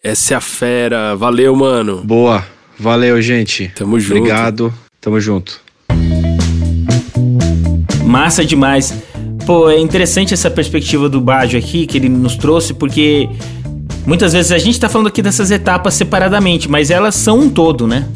Essa 0.04 0.34
é 0.34 0.38
a 0.38 0.42
fera. 0.42 1.16
Valeu, 1.16 1.56
mano. 1.56 2.04
Boa. 2.04 2.46
Valeu, 2.78 3.22
gente. 3.22 3.72
Tamo 3.74 4.00
junto. 4.00 4.18
Obrigado. 4.18 4.74
Tamo 5.00 5.20
junto. 5.20 5.62
Massa 8.06 8.44
demais. 8.44 8.94
Pô, 9.46 9.70
é 9.70 9.80
interessante 9.80 10.34
essa 10.34 10.50
perspectiva 10.52 11.08
do 11.08 11.22
Bajo 11.22 11.58
aqui 11.58 11.88
que 11.88 11.98
ele 11.98 12.10
nos 12.10 12.36
trouxe, 12.36 12.74
porque 12.74 13.30
muitas 14.06 14.34
vezes 14.34 14.52
a 14.52 14.58
gente 14.58 14.80
tá 14.80 14.90
falando 14.90 15.08
aqui 15.08 15.22
dessas 15.22 15.52
etapas 15.52 15.94
separadamente, 15.94 16.70
mas 16.70 16.90
elas 16.92 17.16
são 17.16 17.40
um 17.40 17.50
todo, 17.50 17.88
né? 17.88 18.08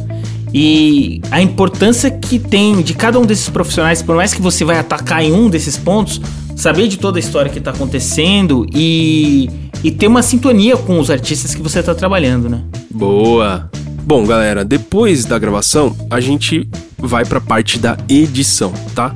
E 0.53 1.21
a 1.31 1.41
importância 1.41 2.09
que 2.09 2.39
tem 2.39 2.81
de 2.81 2.93
cada 2.93 3.19
um 3.19 3.25
desses 3.25 3.49
profissionais, 3.49 4.01
por 4.01 4.15
mais 4.15 4.33
que 4.33 4.41
você 4.41 4.63
vai 4.63 4.79
atacar 4.79 5.21
em 5.23 5.33
um 5.33 5.49
desses 5.49 5.77
pontos, 5.77 6.21
saber 6.55 6.87
de 6.87 6.97
toda 6.97 7.17
a 7.17 7.21
história 7.21 7.51
que 7.51 7.59
está 7.59 7.71
acontecendo 7.71 8.65
e, 8.73 9.49
e 9.83 9.91
ter 9.91 10.07
uma 10.07 10.21
sintonia 10.21 10.77
com 10.77 10.97
os 10.97 11.11
artistas 11.11 11.53
que 11.53 11.61
você 11.61 11.79
está 11.79 11.93
trabalhando, 11.93 12.49
né? 12.49 12.61
Boa! 12.89 13.69
Bom, 14.05 14.25
galera, 14.25 14.63
depois 14.63 15.25
da 15.25 15.37
gravação, 15.37 15.95
a 16.09 16.21
gente 16.21 16.69
vai 16.97 17.25
para 17.25 17.39
a 17.39 17.41
parte 17.41 17.77
da 17.77 17.97
edição, 18.07 18.71
tá? 18.93 19.13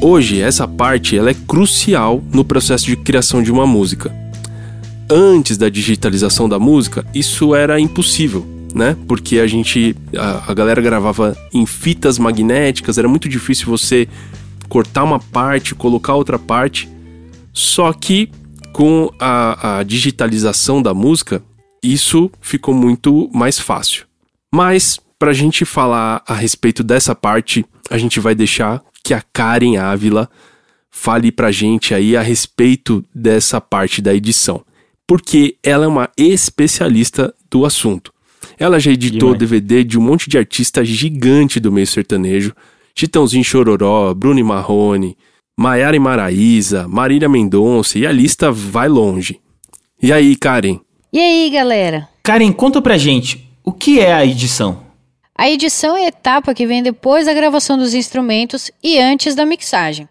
Hoje, 0.00 0.40
essa 0.40 0.66
parte 0.66 1.16
ela 1.16 1.30
é 1.30 1.34
crucial 1.34 2.22
no 2.32 2.44
processo 2.44 2.86
de 2.86 2.96
criação 2.96 3.42
de 3.42 3.50
uma 3.50 3.66
música. 3.66 4.23
Antes 5.10 5.56
da 5.56 5.68
digitalização 5.68 6.48
da 6.48 6.58
música, 6.58 7.06
isso 7.14 7.54
era 7.54 7.78
impossível 7.78 8.54
né? 8.74 8.96
Porque 9.06 9.38
a 9.38 9.46
gente, 9.46 9.96
a, 10.18 10.50
a 10.50 10.54
galera 10.54 10.82
gravava 10.82 11.36
em 11.52 11.64
fitas 11.64 12.18
magnéticas, 12.18 12.98
era 12.98 13.06
muito 13.06 13.28
difícil 13.28 13.66
você 13.66 14.08
cortar 14.68 15.04
uma 15.04 15.20
parte, 15.20 15.74
colocar 15.76 16.14
outra 16.14 16.38
parte. 16.38 16.88
Só 17.52 17.92
que 17.92 18.28
com 18.72 19.08
a, 19.20 19.78
a 19.78 19.82
digitalização 19.84 20.82
da 20.82 20.92
música, 20.92 21.40
isso 21.80 22.28
ficou 22.40 22.74
muito 22.74 23.30
mais 23.32 23.60
fácil. 23.60 24.06
Mas 24.52 24.98
para 25.16 25.30
a 25.30 25.34
gente 25.34 25.64
falar 25.64 26.22
a 26.26 26.34
respeito 26.34 26.82
dessa 26.82 27.14
parte, 27.14 27.64
a 27.88 27.96
gente 27.96 28.18
vai 28.18 28.34
deixar 28.34 28.82
que 29.04 29.14
a 29.14 29.22
Karen 29.32 29.76
Ávila 29.76 30.28
fale 30.90 31.30
pra 31.30 31.52
gente 31.52 31.94
aí 31.94 32.16
a 32.16 32.22
respeito 32.22 33.04
dessa 33.14 33.60
parte 33.60 34.02
da 34.02 34.12
edição, 34.12 34.64
porque 35.06 35.56
ela 35.62 35.84
é 35.84 35.88
uma 35.88 36.10
especialista 36.16 37.34
do 37.50 37.64
assunto. 37.64 38.12
Ela 38.58 38.78
já 38.78 38.92
editou 38.92 39.34
Demais. 39.34 39.38
DVD 39.38 39.84
de 39.84 39.98
um 39.98 40.02
monte 40.02 40.28
de 40.28 40.38
artista 40.38 40.84
gigante 40.84 41.58
do 41.58 41.72
meio 41.72 41.86
sertanejo. 41.86 42.54
Chitãozinho 42.94 43.42
Chororó, 43.42 44.14
Bruno 44.14 44.44
Marrone, 44.44 45.16
Maiara 45.56 45.96
e 45.96 45.98
Maraísa, 45.98 46.86
Marília 46.88 47.28
Mendonça 47.28 47.98
e 47.98 48.06
a 48.06 48.12
lista 48.12 48.52
vai 48.52 48.88
longe. 48.88 49.40
E 50.02 50.12
aí, 50.12 50.36
Karen? 50.36 50.80
E 51.12 51.18
aí, 51.18 51.50
galera? 51.50 52.08
Karen, 52.22 52.52
conta 52.52 52.80
pra 52.80 52.98
gente, 52.98 53.48
o 53.64 53.72
que 53.72 54.00
é 54.00 54.12
a 54.12 54.24
edição? 54.24 54.84
A 55.36 55.50
edição 55.50 55.96
é 55.96 56.04
a 56.04 56.08
etapa 56.08 56.54
que 56.54 56.66
vem 56.66 56.82
depois 56.82 57.26
da 57.26 57.34
gravação 57.34 57.76
dos 57.76 57.94
instrumentos 57.94 58.70
e 58.82 58.98
antes 58.98 59.34
da 59.34 59.44
mixagem. 59.44 60.08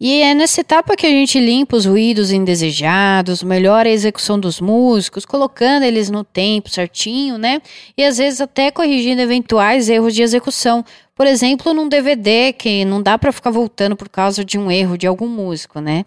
E 0.00 0.22
é 0.22 0.32
nessa 0.32 0.62
etapa 0.62 0.96
que 0.96 1.06
a 1.06 1.10
gente 1.10 1.38
limpa 1.38 1.76
os 1.76 1.84
ruídos 1.84 2.32
indesejados, 2.32 3.42
melhora 3.42 3.86
a 3.86 3.92
execução 3.92 4.40
dos 4.40 4.58
músicos, 4.58 5.26
colocando 5.26 5.82
eles 5.82 6.08
no 6.08 6.24
tempo 6.24 6.70
certinho, 6.70 7.36
né? 7.36 7.60
E 7.98 8.02
às 8.02 8.16
vezes 8.16 8.40
até 8.40 8.70
corrigindo 8.70 9.20
eventuais 9.20 9.90
erros 9.90 10.14
de 10.14 10.22
execução. 10.22 10.82
Por 11.14 11.26
exemplo, 11.26 11.74
num 11.74 11.86
DVD 11.86 12.54
que 12.54 12.82
não 12.82 13.02
dá 13.02 13.18
para 13.18 13.30
ficar 13.30 13.50
voltando 13.50 13.94
por 13.94 14.08
causa 14.08 14.42
de 14.42 14.58
um 14.58 14.70
erro 14.70 14.96
de 14.96 15.06
algum 15.06 15.28
músico, 15.28 15.80
né? 15.80 16.06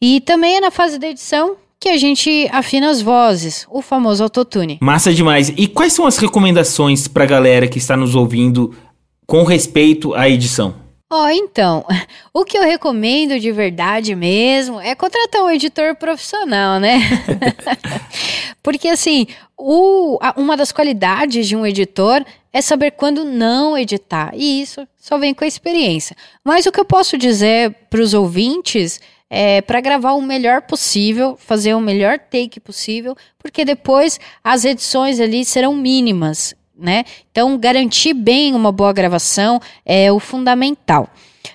E 0.00 0.18
também 0.22 0.56
é 0.56 0.60
na 0.60 0.70
fase 0.70 0.98
da 0.98 1.06
edição 1.06 1.56
que 1.78 1.90
a 1.90 1.98
gente 1.98 2.48
afina 2.50 2.88
as 2.88 3.02
vozes, 3.02 3.66
o 3.70 3.82
famoso 3.82 4.22
autotune. 4.22 4.78
Massa 4.80 5.12
demais. 5.12 5.52
E 5.58 5.68
quais 5.68 5.92
são 5.92 6.06
as 6.06 6.16
recomendações 6.16 7.06
para 7.06 7.26
galera 7.26 7.68
que 7.68 7.76
está 7.76 7.98
nos 7.98 8.14
ouvindo 8.14 8.74
com 9.26 9.44
respeito 9.44 10.14
à 10.14 10.26
edição? 10.26 10.85
Ó, 11.08 11.26
oh, 11.26 11.28
então, 11.28 11.84
o 12.34 12.44
que 12.44 12.58
eu 12.58 12.62
recomendo 12.62 13.38
de 13.38 13.52
verdade 13.52 14.14
mesmo 14.16 14.80
é 14.80 14.92
contratar 14.94 15.42
um 15.42 15.50
editor 15.50 15.94
profissional, 15.94 16.80
né? 16.80 16.98
Porque 18.60 18.88
assim, 18.88 19.28
o, 19.56 20.18
uma 20.36 20.56
das 20.56 20.72
qualidades 20.72 21.46
de 21.46 21.54
um 21.54 21.64
editor 21.64 22.24
é 22.52 22.60
saber 22.60 22.90
quando 22.92 23.24
não 23.24 23.78
editar, 23.78 24.32
e 24.34 24.60
isso 24.60 24.86
só 24.96 25.16
vem 25.16 25.32
com 25.32 25.44
a 25.44 25.46
experiência. 25.46 26.16
Mas 26.42 26.66
o 26.66 26.72
que 26.72 26.80
eu 26.80 26.84
posso 26.84 27.16
dizer 27.16 27.72
para 27.88 28.00
os 28.00 28.12
ouvintes 28.12 29.00
é 29.30 29.60
para 29.60 29.80
gravar 29.80 30.12
o 30.14 30.22
melhor 30.22 30.62
possível, 30.62 31.36
fazer 31.38 31.74
o 31.74 31.80
melhor 31.80 32.18
take 32.18 32.58
possível, 32.58 33.16
porque 33.38 33.64
depois 33.64 34.18
as 34.42 34.64
edições 34.64 35.20
ali 35.20 35.44
serão 35.44 35.72
mínimas 35.72 36.54
né? 36.78 37.04
Então, 37.30 37.56
garantir 37.58 38.14
bem 38.14 38.54
uma 38.54 38.70
boa 38.70 38.92
gravação 38.92 39.60
é 39.84 40.12
o 40.12 40.20
fundamental. 40.20 41.08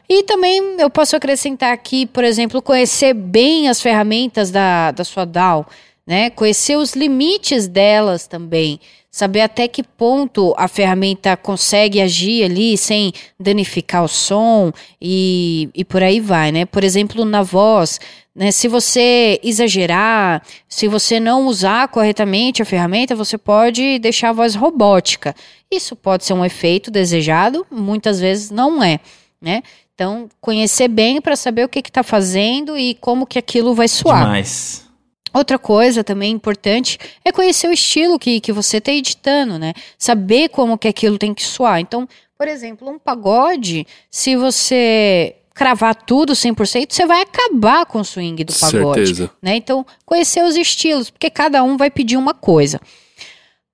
E 0.08 0.24
também 0.24 0.76
eu 0.80 0.90
posso 0.90 1.16
acrescentar 1.16 1.74
aqui, 1.74 2.06
por 2.06 2.24
exemplo, 2.24 2.62
conhecer 2.62 3.14
bem 3.14 3.70
as 3.70 3.82
ferramentas 3.82 4.52
da, 4.52 4.92
da 4.92 5.04
sua 5.04 5.26
DAW, 5.26 5.66
né? 6.06 6.30
Conhecer 6.30 6.76
os 6.76 6.94
limites 6.94 7.68
delas 7.68 8.28
também. 8.28 8.80
Saber 9.10 9.42
até 9.42 9.68
que 9.68 9.84
ponto 9.84 10.54
a 10.58 10.70
ferramenta 10.70 11.36
consegue 11.36 12.00
agir 12.00 12.46
ali 12.46 12.78
sem 12.78 13.12
danificar 13.38 14.06
o 14.06 14.08
som 14.08 14.72
e, 15.02 15.70
e 15.76 15.84
por 15.84 16.02
aí 16.02 16.22
vai, 16.22 16.52
né? 16.52 16.66
Por 16.66 16.82
exemplo, 16.82 17.26
na 17.26 17.44
voz, 17.44 18.00
né? 18.36 18.52
Se 18.52 18.68
você 18.68 19.40
exagerar, 19.44 20.42
se 20.68 20.88
você 20.88 21.20
não 21.20 21.48
usar 21.48 21.88
corretamente 21.90 22.62
a 22.62 22.66
ferramenta, 22.66 23.16
você 23.16 23.38
pode 23.38 24.00
deixar 24.00 24.30
a 24.30 24.34
voz 24.34 24.56
robótica. 24.56 25.36
Isso 25.70 25.96
pode 25.96 26.24
ser 26.26 26.34
um 26.34 26.46
efeito 26.46 26.90
desejado, 26.90 27.66
muitas 27.70 28.20
vezes 28.20 28.50
não 28.50 28.82
é, 28.82 29.00
né? 29.42 29.62
Então, 29.94 30.30
conhecer 30.40 30.88
bem 30.88 31.22
para 31.22 31.36
saber 31.36 31.66
o 31.66 31.70
que 31.70 31.80
está 31.80 32.02
fazendo 32.02 32.78
e 32.78 32.96
como 32.96 33.28
que 33.28 33.38
aquilo 33.38 33.76
vai 33.76 33.88
soar. 33.88 34.24
Demais. 34.24 34.90
Outra 35.34 35.58
coisa 35.58 36.04
também 36.04 36.32
importante 36.32 36.98
é 37.24 37.32
conhecer 37.32 37.68
o 37.68 37.74
estilo 37.74 38.20
que, 38.20 38.40
que 38.42 38.52
você 38.52 38.78
está 38.78 38.92
editando, 38.92 39.60
né? 39.60 39.74
Saber 39.98 40.50
como 40.50 40.78
que 40.78 40.88
aquilo 40.88 41.18
tem 41.18 41.34
que 41.34 41.44
soar. 41.44 41.80
Então, 41.80 42.08
por 42.38 42.48
exemplo, 42.48 42.90
um 42.90 42.98
pagode, 42.98 43.86
se 44.10 44.36
você 44.36 45.36
cravar 45.54 45.96
tudo 45.96 46.34
100%, 46.34 46.88
você 46.90 47.06
vai 47.06 47.22
acabar 47.22 47.86
com 47.86 48.00
o 48.00 48.06
swing 48.06 48.44
do 48.44 48.54
pagode. 48.54 49.08
Certeza. 49.08 49.32
Né? 49.42 49.56
Então, 49.56 49.86
conhecer 50.06 50.44
os 50.44 50.56
estilos, 50.56 51.10
porque 51.10 51.30
cada 51.30 51.64
um 51.64 51.78
vai 51.78 51.90
pedir 51.90 52.18
uma 52.18 52.34
coisa. 52.34 52.80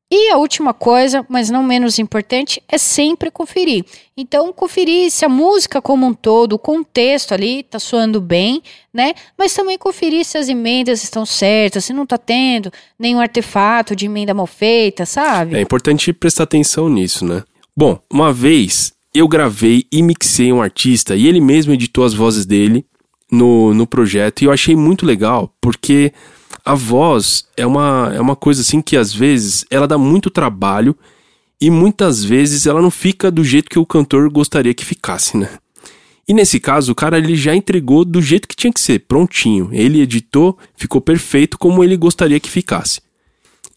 E 0.10 0.30
a 0.32 0.38
última 0.38 0.74
coisa, 0.74 1.26
mas 1.28 1.50
não 1.50 1.62
menos 1.62 2.00
importante, 2.00 2.64
é 2.70 2.78
sempre 2.78 3.30
conferir. 3.30 3.84
Então, 4.16 4.54
conferir 4.54 5.12
se 5.12 5.26
a 5.26 5.30
música 5.30 5.82
como 5.82 6.06
um 6.06 6.14
todo, 6.14 6.54
o 6.54 6.60
contexto 6.60 7.34
ali 7.34 7.60
está 7.60 7.78
soando 7.78 8.22
bem, 8.22 8.64
né? 8.94 9.14
Mas 9.38 9.54
também 9.54 9.78
conferir 9.78 10.24
se 10.24 10.38
as 10.38 10.48
emendas 10.48 11.04
estão 11.04 11.26
certas, 11.26 11.84
se 11.84 11.92
não 11.92 12.04
está 12.04 12.18
tendo 12.18 12.72
nenhum 12.98 13.20
artefato 13.20 13.98
de 13.98 14.06
emenda 14.06 14.34
mal 14.34 14.48
feita, 14.48 15.06
sabe? 15.06 15.58
É 15.58 15.62
importante 15.62 16.14
prestar 16.14 16.44
atenção 16.44 16.88
nisso, 16.88 17.26
né? 17.26 17.44
Bom, 17.76 18.00
uma 18.10 18.32
vez 18.32 18.94
eu 19.18 19.28
gravei 19.28 19.86
e 19.92 20.02
mixei 20.02 20.52
um 20.52 20.62
artista 20.62 21.16
e 21.16 21.28
ele 21.28 21.40
mesmo 21.40 21.74
editou 21.74 22.04
as 22.04 22.14
vozes 22.14 22.46
dele 22.46 22.86
no, 23.32 23.74
no 23.74 23.86
projeto 23.88 24.42
e 24.42 24.46
eu 24.46 24.52
achei 24.52 24.76
muito 24.76 25.06
legal 25.06 25.54
porque 25.62 26.14
a 26.64 26.76
voz 26.76 27.46
é 27.56 27.66
uma, 27.66 28.12
é 28.14 28.20
uma 28.20 28.36
coisa 28.36 28.62
assim 28.62 28.82
que 28.82 28.98
às 28.98 29.14
vezes 29.14 29.66
ela 29.70 29.88
dá 29.88 29.98
muito 29.98 30.30
trabalho 30.30 30.96
e 31.60 31.70
muitas 31.70 32.24
vezes 32.24 32.66
ela 32.66 32.82
não 32.82 32.92
fica 32.92 33.32
do 33.32 33.44
jeito 33.44 33.70
que 33.70 33.80
o 33.80 33.86
cantor 33.86 34.30
gostaria 34.30 34.74
que 34.74 34.86
ficasse, 34.86 35.38
né? 35.38 35.50
E 36.28 36.34
nesse 36.34 36.60
caso, 36.60 36.92
o 36.92 36.96
cara 36.96 37.18
ele 37.18 37.36
já 37.36 37.56
entregou 37.56 38.04
do 38.04 38.22
jeito 38.22 38.48
que 38.48 38.56
tinha 38.56 38.72
que 38.72 38.82
ser, 38.82 39.00
prontinho. 39.00 39.70
Ele 39.72 40.02
editou, 40.02 40.58
ficou 40.76 41.00
perfeito 41.00 41.58
como 41.58 41.82
ele 41.82 41.96
gostaria 41.96 42.40
que 42.40 42.50
ficasse. 42.50 43.00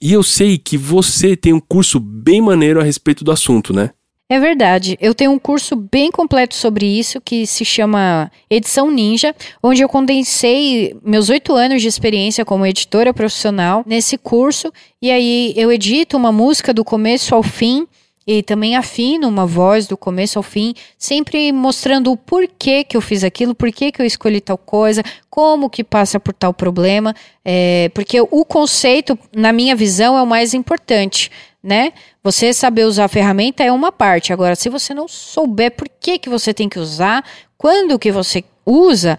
E 0.01 0.13
eu 0.13 0.23
sei 0.23 0.59
que 0.59 0.77
você 0.77 1.37
tem 1.37 1.53
um 1.53 1.61
curso 1.61 2.01
bem 2.01 2.43
maneiro 2.43 2.81
a 2.81 2.83
respeito 2.83 3.23
do 3.23 3.31
assunto, 3.31 3.73
né? 3.73 3.91
É 4.33 4.39
verdade. 4.39 4.97
Eu 5.01 5.13
tenho 5.13 5.33
um 5.33 5.41
curso 5.41 5.75
bem 5.75 6.09
completo 6.09 6.55
sobre 6.55 6.87
isso 6.87 7.21
que 7.21 7.45
se 7.49 7.65
chama 7.65 8.31
Edição 8.49 8.89
Ninja, 8.89 9.35
onde 9.61 9.83
eu 9.83 9.89
condensei 9.89 10.97
meus 11.05 11.29
oito 11.29 11.53
anos 11.53 11.83
de 11.83 11.89
experiência 11.89 12.45
como 12.45 12.65
editora 12.65 13.13
profissional 13.13 13.83
nesse 13.85 14.17
curso. 14.17 14.73
E 15.03 15.11
aí 15.11 15.53
eu 15.57 15.73
edito 15.73 16.17
uma 16.17 16.31
música 16.31 16.73
do 16.73 16.85
começo 16.85 17.35
ao 17.35 17.43
fim 17.43 17.89
e 18.25 18.41
também 18.41 18.77
afino 18.77 19.27
uma 19.27 19.45
voz 19.45 19.89
do 19.89 19.97
começo 19.97 20.39
ao 20.39 20.45
fim, 20.45 20.75
sempre 20.97 21.51
mostrando 21.51 22.13
o 22.13 22.17
porquê 22.17 22.85
que 22.85 22.97
eu 22.97 23.01
fiz 23.01 23.25
aquilo, 23.25 23.53
porquê 23.53 23.91
que 23.91 24.01
eu 24.01 24.07
escolhi 24.07 24.41
tal 24.41 24.57
coisa, 24.57 25.03
como 25.29 25.69
que 25.69 25.83
passa 25.83 26.21
por 26.21 26.33
tal 26.33 26.55
problema, 26.55 27.13
é, 27.45 27.91
porque 27.93 28.21
o 28.21 28.45
conceito, 28.45 29.19
na 29.35 29.53
minha 29.53 29.75
visão, 29.75 30.17
é 30.17 30.23
o 30.23 30.27
mais 30.27 30.55
importante 30.55 31.33
né? 31.63 31.93
Você 32.23 32.53
saber 32.53 32.85
usar 32.85 33.05
a 33.05 33.09
ferramenta 33.09 33.63
é 33.63 33.71
uma 33.71 33.93
parte. 33.93 34.33
Agora, 34.33 34.57
se 34.57 34.69
você 34.69 34.95
não 34.95 35.07
souber 35.07 35.73
por 35.73 35.89
que, 36.01 36.19
que 36.19 36.29
você 36.29 36.55
tem 36.55 36.69
que 36.69 36.79
usar, 36.79 37.25
quando 37.57 37.99
que 37.99 38.11
você 38.11 38.43
usa, 38.65 39.19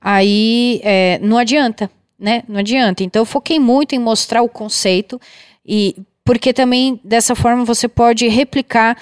aí 0.00 0.80
é, 0.82 1.18
não 1.22 1.38
adianta, 1.38 1.90
né? 2.18 2.42
Não 2.48 2.60
adianta. 2.60 3.04
Então, 3.04 3.22
eu 3.22 3.26
foquei 3.26 3.58
muito 3.58 3.94
em 3.94 3.98
mostrar 3.98 4.42
o 4.42 4.48
conceito 4.48 5.20
e 5.64 5.96
porque 6.24 6.52
também 6.52 7.00
dessa 7.04 7.34
forma 7.36 7.64
você 7.64 7.86
pode 7.86 8.26
replicar 8.26 8.96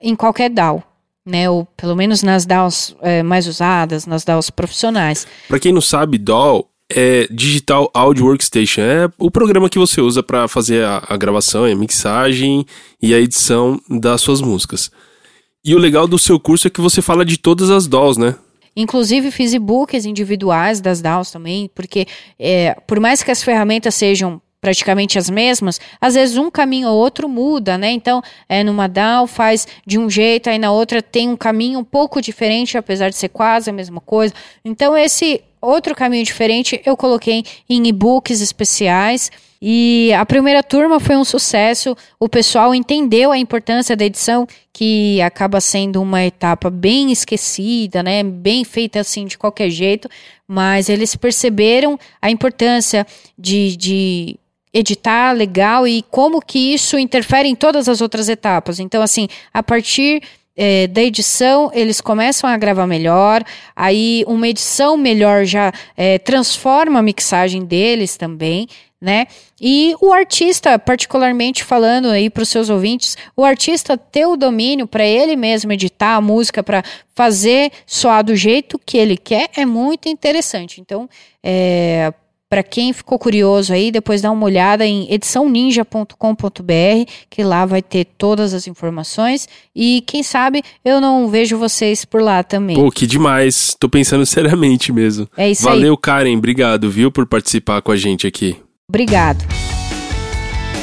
em 0.00 0.16
qualquer 0.16 0.50
DAO. 0.50 0.82
Né, 1.26 1.48
ou 1.48 1.64
pelo 1.74 1.96
menos 1.96 2.22
nas 2.22 2.44
DAOs 2.44 2.94
é, 3.00 3.22
mais 3.22 3.46
usadas, 3.46 4.04
nas 4.04 4.24
DAOs 4.24 4.50
profissionais. 4.50 5.26
Para 5.48 5.58
quem 5.58 5.72
não 5.72 5.80
sabe, 5.80 6.18
DAO 6.18 6.68
é 6.92 7.26
Digital 7.30 7.90
Audio 7.94 8.26
Workstation. 8.26 8.82
É 8.82 9.08
o 9.18 9.30
programa 9.30 9.68
que 9.68 9.78
você 9.78 10.00
usa 10.00 10.22
para 10.22 10.48
fazer 10.48 10.84
a, 10.84 11.02
a, 11.08 11.16
gravação, 11.16 11.64
a 11.64 11.74
mixagem 11.74 12.66
e 13.00 13.14
a 13.14 13.18
edição 13.18 13.80
das 13.88 14.20
suas 14.20 14.40
músicas. 14.40 14.90
E 15.64 15.74
o 15.74 15.78
legal 15.78 16.06
do 16.06 16.18
seu 16.18 16.38
curso 16.38 16.66
é 16.66 16.70
que 16.70 16.80
você 16.80 17.00
fala 17.00 17.24
de 17.24 17.38
todas 17.38 17.70
as 17.70 17.86
DAWs, 17.86 18.16
né? 18.16 18.36
Inclusive 18.76 19.30
fiz 19.30 19.52
e-books 19.52 20.04
individuais 20.04 20.80
das 20.80 21.00
DAWs 21.00 21.30
também, 21.30 21.70
porque 21.74 22.06
é, 22.38 22.76
por 22.86 23.00
mais 23.00 23.22
que 23.22 23.30
as 23.30 23.42
ferramentas 23.42 23.94
sejam 23.94 24.42
praticamente 24.60 25.18
as 25.18 25.28
mesmas, 25.28 25.78
às 26.00 26.14
vezes 26.14 26.38
um 26.38 26.50
caminho 26.50 26.88
ou 26.88 26.96
outro 26.96 27.28
muda, 27.28 27.76
né? 27.76 27.90
Então, 27.90 28.22
é 28.48 28.64
numa 28.64 28.88
DAO 28.88 29.26
faz 29.26 29.68
de 29.86 29.98
um 29.98 30.08
jeito, 30.08 30.48
aí 30.48 30.58
na 30.58 30.72
outra 30.72 31.02
tem 31.02 31.28
um 31.28 31.36
caminho 31.36 31.78
um 31.78 31.84
pouco 31.84 32.20
diferente, 32.20 32.78
apesar 32.78 33.10
de 33.10 33.16
ser 33.16 33.28
quase 33.28 33.68
a 33.68 33.72
mesma 33.74 34.00
coisa. 34.00 34.32
Então, 34.64 34.96
esse 34.96 35.42
outro 35.64 35.94
caminho 35.94 36.24
diferente 36.24 36.80
eu 36.84 36.96
coloquei 36.96 37.44
em 37.68 37.86
e-books 37.86 38.40
especiais. 38.40 39.30
E 39.66 40.12
a 40.12 40.26
primeira 40.26 40.62
turma 40.62 41.00
foi 41.00 41.16
um 41.16 41.24
sucesso. 41.24 41.96
O 42.20 42.28
pessoal 42.28 42.74
entendeu 42.74 43.32
a 43.32 43.38
importância 43.38 43.96
da 43.96 44.04
edição, 44.04 44.46
que 44.70 45.22
acaba 45.22 45.58
sendo 45.58 46.02
uma 46.02 46.22
etapa 46.22 46.68
bem 46.68 47.10
esquecida, 47.10 48.02
né? 48.02 48.22
Bem 48.22 48.62
feita 48.62 49.00
assim 49.00 49.24
de 49.24 49.38
qualquer 49.38 49.70
jeito. 49.70 50.06
Mas 50.46 50.90
eles 50.90 51.16
perceberam 51.16 51.98
a 52.20 52.30
importância 52.30 53.06
de, 53.38 53.74
de 53.76 54.36
editar 54.70 55.32
legal 55.32 55.88
e 55.88 56.02
como 56.10 56.42
que 56.42 56.74
isso 56.74 56.98
interfere 56.98 57.48
em 57.48 57.54
todas 57.54 57.88
as 57.88 58.02
outras 58.02 58.28
etapas. 58.28 58.78
Então, 58.78 59.00
assim, 59.00 59.28
a 59.52 59.62
partir 59.62 60.20
é, 60.56 60.86
da 60.86 61.02
edição, 61.02 61.70
eles 61.74 62.00
começam 62.00 62.48
a 62.48 62.56
gravar 62.56 62.86
melhor, 62.86 63.42
aí 63.74 64.24
uma 64.26 64.48
edição 64.48 64.96
melhor 64.96 65.44
já 65.44 65.72
é, 65.96 66.18
transforma 66.18 67.00
a 67.00 67.02
mixagem 67.02 67.64
deles 67.64 68.16
também, 68.16 68.68
né? 69.00 69.26
E 69.60 69.94
o 70.00 70.12
artista, 70.12 70.78
particularmente 70.78 71.62
falando 71.62 72.08
aí 72.08 72.30
para 72.30 72.42
os 72.42 72.48
seus 72.48 72.70
ouvintes, 72.70 73.16
o 73.36 73.44
artista 73.44 73.98
ter 73.98 74.26
o 74.26 74.36
domínio 74.36 74.86
para 74.86 75.04
ele 75.04 75.36
mesmo 75.36 75.72
editar 75.72 76.16
a 76.16 76.20
música, 76.20 76.62
para 76.62 76.82
fazer 77.14 77.70
soar 77.86 78.24
do 78.24 78.34
jeito 78.34 78.78
que 78.78 78.96
ele 78.96 79.16
quer, 79.16 79.50
é 79.56 79.66
muito 79.66 80.08
interessante. 80.08 80.80
Então, 80.80 81.08
é, 81.42 82.12
Para 82.48 82.62
quem 82.62 82.92
ficou 82.92 83.18
curioso 83.18 83.72
aí, 83.72 83.90
depois 83.90 84.22
dá 84.22 84.30
uma 84.30 84.44
olhada 84.44 84.86
em 84.86 85.12
ediçãoninja.com.br, 85.12 87.10
que 87.28 87.42
lá 87.42 87.66
vai 87.66 87.82
ter 87.82 88.04
todas 88.16 88.54
as 88.54 88.68
informações. 88.68 89.48
E 89.74 90.04
quem 90.06 90.22
sabe 90.22 90.62
eu 90.84 91.00
não 91.00 91.28
vejo 91.28 91.58
vocês 91.58 92.04
por 92.04 92.22
lá 92.22 92.42
também. 92.42 92.76
Pô, 92.76 92.90
que 92.90 93.06
demais. 93.06 93.74
Tô 93.78 93.88
pensando 93.88 94.24
seriamente 94.26 94.92
mesmo. 94.92 95.28
É 95.36 95.50
isso 95.50 95.62
Valeu, 95.62 95.76
aí. 95.76 95.80
Valeu, 95.82 95.96
Karen. 95.96 96.36
Obrigado, 96.36 96.90
viu, 96.90 97.10
por 97.10 97.26
participar 97.26 97.82
com 97.82 97.90
a 97.90 97.96
gente 97.96 98.26
aqui. 98.26 98.56
Obrigado. 98.88 99.44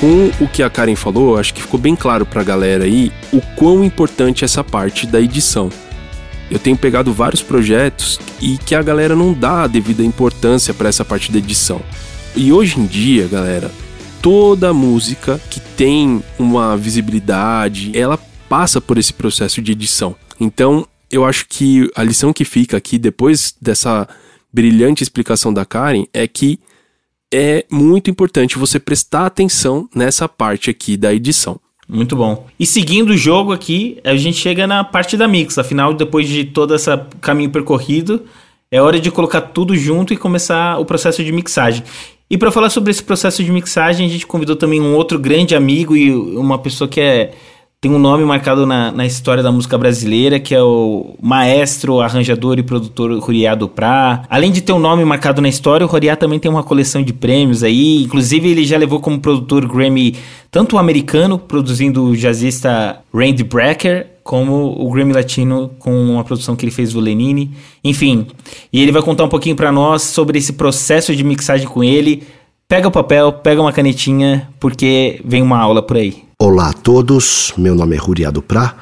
Com 0.01 0.43
o 0.43 0.47
que 0.47 0.63
a 0.63 0.69
Karen 0.69 0.95
falou, 0.95 1.37
acho 1.37 1.53
que 1.53 1.61
ficou 1.61 1.79
bem 1.79 1.95
claro 1.95 2.25
pra 2.25 2.43
galera 2.43 2.85
aí 2.85 3.11
o 3.31 3.39
quão 3.55 3.83
importante 3.83 4.43
é 4.43 4.45
essa 4.45 4.63
parte 4.63 5.05
da 5.05 5.21
edição. 5.21 5.69
Eu 6.51 6.59
tenho 6.59 6.77
pegado 6.77 7.13
vários 7.13 7.41
projetos 7.41 8.19
e 8.41 8.57
que 8.57 8.75
a 8.75 8.81
galera 8.81 9.15
não 9.15 9.33
dá 9.33 9.63
a 9.63 9.67
devida 9.67 10.03
importância 10.03 10.73
para 10.73 10.89
essa 10.89 11.05
parte 11.05 11.31
da 11.31 11.37
edição. 11.37 11.81
E 12.35 12.51
hoje 12.51 12.77
em 12.77 12.85
dia, 12.85 13.25
galera, 13.27 13.71
toda 14.21 14.73
música 14.73 15.39
que 15.49 15.61
tem 15.61 16.21
uma 16.37 16.75
visibilidade, 16.75 17.97
ela 17.97 18.19
passa 18.49 18.81
por 18.81 18.97
esse 18.97 19.13
processo 19.13 19.61
de 19.61 19.71
edição. 19.71 20.13
Então, 20.39 20.85
eu 21.09 21.23
acho 21.23 21.47
que 21.47 21.89
a 21.95 22.03
lição 22.03 22.33
que 22.33 22.43
fica 22.43 22.75
aqui 22.75 22.97
depois 22.97 23.55
dessa 23.61 24.07
brilhante 24.51 25.03
explicação 25.03 25.53
da 25.53 25.65
Karen 25.65 26.05
é 26.13 26.27
que 26.27 26.59
é 27.33 27.65
muito 27.71 28.11
importante 28.11 28.57
você 28.57 28.77
prestar 28.77 29.25
atenção 29.25 29.89
nessa 29.95 30.27
parte 30.27 30.69
aqui 30.69 30.97
da 30.97 31.13
edição. 31.13 31.57
Muito 31.93 32.15
bom. 32.15 32.47
E 32.57 32.65
seguindo 32.65 33.09
o 33.09 33.17
jogo 33.17 33.51
aqui, 33.51 33.97
a 34.05 34.15
gente 34.15 34.37
chega 34.37 34.65
na 34.65 34.81
parte 34.81 35.17
da 35.17 35.27
mix. 35.27 35.57
Afinal, 35.57 35.93
depois 35.93 36.25
de 36.25 36.45
todo 36.45 36.73
esse 36.73 36.89
caminho 37.19 37.49
percorrido, 37.49 38.23
é 38.71 38.81
hora 38.81 38.97
de 38.97 39.11
colocar 39.11 39.41
tudo 39.41 39.75
junto 39.75 40.13
e 40.13 40.17
começar 40.17 40.79
o 40.79 40.85
processo 40.85 41.21
de 41.21 41.33
mixagem. 41.33 41.83
E 42.29 42.37
para 42.37 42.49
falar 42.49 42.69
sobre 42.69 42.91
esse 42.91 43.03
processo 43.03 43.43
de 43.43 43.51
mixagem, 43.51 44.07
a 44.07 44.09
gente 44.09 44.25
convidou 44.25 44.55
também 44.55 44.79
um 44.79 44.95
outro 44.95 45.19
grande 45.19 45.53
amigo 45.53 45.93
e 45.93 46.09
uma 46.15 46.57
pessoa 46.57 46.87
que 46.87 47.01
é 47.01 47.33
tem 47.81 47.91
um 47.91 47.97
nome 47.97 48.23
marcado 48.23 48.67
na, 48.67 48.91
na 48.91 49.07
história 49.07 49.41
da 49.41 49.51
música 49.51 49.75
brasileira, 49.75 50.39
que 50.39 50.53
é 50.53 50.61
o 50.61 51.15
maestro, 51.19 51.99
arranjador 51.99 52.59
e 52.59 52.63
produtor 52.63 53.11
Ruriá 53.17 53.55
Duprá. 53.55 54.21
Além 54.29 54.51
de 54.51 54.61
ter 54.61 54.71
um 54.71 54.77
nome 54.77 55.03
marcado 55.03 55.41
na 55.41 55.49
história, 55.49 55.83
o 55.83 55.89
Ruriá 55.89 56.15
também 56.15 56.37
tem 56.37 56.51
uma 56.51 56.61
coleção 56.61 57.01
de 57.01 57.11
prêmios 57.11 57.63
aí. 57.63 58.03
Inclusive, 58.03 58.51
ele 58.51 58.65
já 58.65 58.77
levou 58.77 58.99
como 58.99 59.19
produtor 59.19 59.67
Grammy 59.67 60.15
tanto 60.51 60.75
o 60.75 60.79
americano, 60.79 61.39
produzindo 61.39 62.03
o 62.03 62.15
jazzista 62.15 63.01
Randy 63.11 63.43
Brecker, 63.43 64.05
como 64.23 64.79
o 64.79 64.91
Grammy 64.91 65.13
Latino 65.13 65.71
com 65.79 65.91
uma 65.91 66.23
produção 66.23 66.55
que 66.55 66.63
ele 66.63 66.71
fez 66.71 66.93
do 66.93 66.99
Lenine. 66.99 67.49
Enfim, 67.83 68.27
e 68.71 68.79
ele 68.79 68.91
vai 68.91 69.01
contar 69.01 69.23
um 69.23 69.29
pouquinho 69.29 69.55
para 69.55 69.71
nós 69.71 70.03
sobre 70.03 70.37
esse 70.37 70.53
processo 70.53 71.15
de 71.15 71.23
mixagem 71.23 71.67
com 71.67 71.83
ele. 71.83 72.21
Pega 72.67 72.87
o 72.87 72.91
papel, 72.91 73.33
pega 73.33 73.59
uma 73.59 73.73
canetinha, 73.73 74.47
porque 74.59 75.19
vem 75.25 75.41
uma 75.41 75.57
aula 75.57 75.81
por 75.81 75.97
aí. 75.97 76.29
Olá 76.43 76.69
a 76.69 76.73
todos, 76.73 77.53
meu 77.55 77.75
nome 77.75 77.95
é 77.95 77.99
Ruriado 77.99 78.41
Prá 78.41 78.75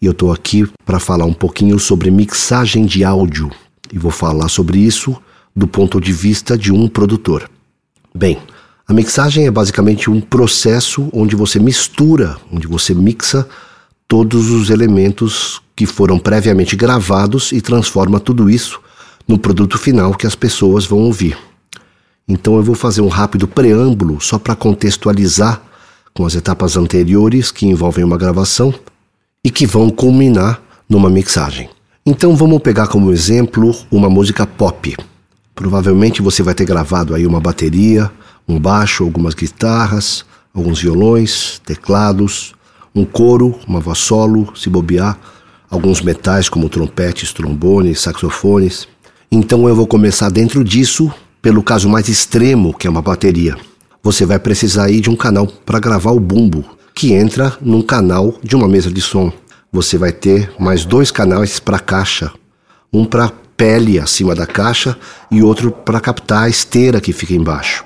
e 0.00 0.06
eu 0.06 0.12
estou 0.12 0.32
aqui 0.32 0.66
para 0.82 0.98
falar 0.98 1.26
um 1.26 1.34
pouquinho 1.34 1.78
sobre 1.78 2.10
mixagem 2.10 2.86
de 2.86 3.04
áudio 3.04 3.50
e 3.92 3.98
vou 3.98 4.10
falar 4.10 4.48
sobre 4.48 4.78
isso 4.78 5.14
do 5.54 5.66
ponto 5.66 6.00
de 6.00 6.10
vista 6.10 6.56
de 6.56 6.72
um 6.72 6.88
produtor. 6.88 7.50
Bem, 8.14 8.38
a 8.88 8.94
mixagem 8.94 9.46
é 9.46 9.50
basicamente 9.50 10.10
um 10.10 10.22
processo 10.22 11.10
onde 11.12 11.36
você 11.36 11.60
mistura, 11.60 12.38
onde 12.50 12.66
você 12.66 12.94
mixa 12.94 13.46
todos 14.08 14.48
os 14.48 14.70
elementos 14.70 15.60
que 15.76 15.84
foram 15.84 16.18
previamente 16.18 16.74
gravados 16.74 17.52
e 17.52 17.60
transforma 17.60 18.20
tudo 18.20 18.48
isso 18.48 18.80
no 19.28 19.36
produto 19.36 19.76
final 19.76 20.14
que 20.14 20.26
as 20.26 20.34
pessoas 20.34 20.86
vão 20.86 21.00
ouvir. 21.00 21.36
Então 22.26 22.56
eu 22.56 22.62
vou 22.62 22.74
fazer 22.74 23.02
um 23.02 23.08
rápido 23.08 23.46
preâmbulo 23.46 24.18
só 24.18 24.38
para 24.38 24.56
contextualizar 24.56 25.71
com 26.14 26.26
as 26.26 26.34
etapas 26.34 26.76
anteriores 26.76 27.50
que 27.50 27.66
envolvem 27.66 28.04
uma 28.04 28.18
gravação 28.18 28.72
e 29.44 29.50
que 29.50 29.66
vão 29.66 29.90
culminar 29.90 30.60
numa 30.88 31.08
mixagem. 31.08 31.68
Então 32.04 32.36
vamos 32.36 32.60
pegar 32.60 32.88
como 32.88 33.12
exemplo 33.12 33.74
uma 33.90 34.10
música 34.10 34.46
pop. 34.46 34.96
Provavelmente 35.54 36.22
você 36.22 36.42
vai 36.42 36.54
ter 36.54 36.64
gravado 36.64 37.14
aí 37.14 37.26
uma 37.26 37.40
bateria, 37.40 38.10
um 38.46 38.58
baixo, 38.58 39.04
algumas 39.04 39.34
guitarras, 39.34 40.24
alguns 40.52 40.80
violões, 40.80 41.60
teclados, 41.64 42.54
um 42.94 43.04
coro, 43.04 43.58
uma 43.66 43.80
voz 43.80 43.98
solo, 43.98 44.52
se 44.56 44.68
bobear, 44.68 45.18
alguns 45.70 46.02
metais 46.02 46.48
como 46.48 46.68
trompetes, 46.68 47.32
trombones, 47.32 48.00
saxofones. 48.00 48.86
Então 49.30 49.66
eu 49.68 49.74
vou 49.74 49.86
começar 49.86 50.28
dentro 50.28 50.62
disso 50.62 51.12
pelo 51.40 51.62
caso 51.62 51.88
mais 51.88 52.08
extremo, 52.08 52.74
que 52.74 52.86
é 52.86 52.90
uma 52.90 53.02
bateria 53.02 53.56
você 54.02 54.26
vai 54.26 54.38
precisar 54.38 54.90
ir 54.90 55.00
de 55.00 55.08
um 55.08 55.14
canal 55.14 55.46
para 55.46 55.78
gravar 55.78 56.10
o 56.10 56.18
bumbo, 56.18 56.64
que 56.92 57.12
entra 57.12 57.56
num 57.60 57.80
canal 57.80 58.34
de 58.42 58.56
uma 58.56 58.66
mesa 58.66 58.90
de 58.90 59.00
som. 59.00 59.32
Você 59.72 59.96
vai 59.96 60.10
ter 60.10 60.52
mais 60.58 60.84
dois 60.84 61.12
canais 61.12 61.60
para 61.60 61.78
caixa, 61.78 62.32
um 62.92 63.04
para 63.04 63.32
pele 63.56 64.00
acima 64.00 64.34
da 64.34 64.44
caixa 64.44 64.98
e 65.30 65.40
outro 65.40 65.70
para 65.70 66.00
captar 66.00 66.44
a 66.44 66.48
esteira 66.48 67.00
que 67.00 67.12
fica 67.12 67.32
embaixo. 67.32 67.84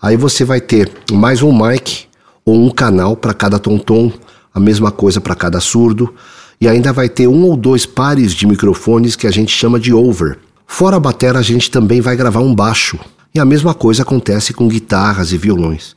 Aí 0.00 0.16
você 0.16 0.44
vai 0.44 0.60
ter 0.60 0.92
mais 1.10 1.42
um 1.42 1.50
mic 1.50 2.04
ou 2.44 2.54
um 2.54 2.70
canal 2.70 3.16
para 3.16 3.32
cada 3.32 3.58
tom-tom, 3.58 4.12
a 4.54 4.60
mesma 4.60 4.90
coisa 4.90 5.22
para 5.22 5.34
cada 5.34 5.58
surdo, 5.58 6.14
e 6.60 6.68
ainda 6.68 6.92
vai 6.92 7.08
ter 7.08 7.28
um 7.28 7.44
ou 7.44 7.56
dois 7.56 7.86
pares 7.86 8.32
de 8.32 8.46
microfones 8.46 9.16
que 9.16 9.26
a 9.26 9.30
gente 9.30 9.52
chama 9.52 9.80
de 9.80 9.92
over. 9.92 10.38
Fora 10.66 10.96
a 10.96 11.00
bateria, 11.00 11.38
a 11.38 11.42
gente 11.42 11.70
também 11.70 12.00
vai 12.00 12.14
gravar 12.14 12.40
um 12.40 12.54
baixo, 12.54 12.98
e 13.36 13.40
a 13.40 13.44
mesma 13.44 13.74
coisa 13.74 14.02
acontece 14.02 14.54
com 14.54 14.66
guitarras 14.66 15.30
e 15.30 15.36
violões. 15.36 15.94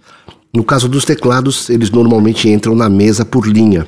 No 0.53 0.61
caso 0.63 0.89
dos 0.89 1.05
teclados, 1.05 1.69
eles 1.69 1.89
normalmente 1.89 2.49
entram 2.49 2.75
na 2.75 2.89
mesa 2.89 3.23
por 3.23 3.47
linha, 3.47 3.87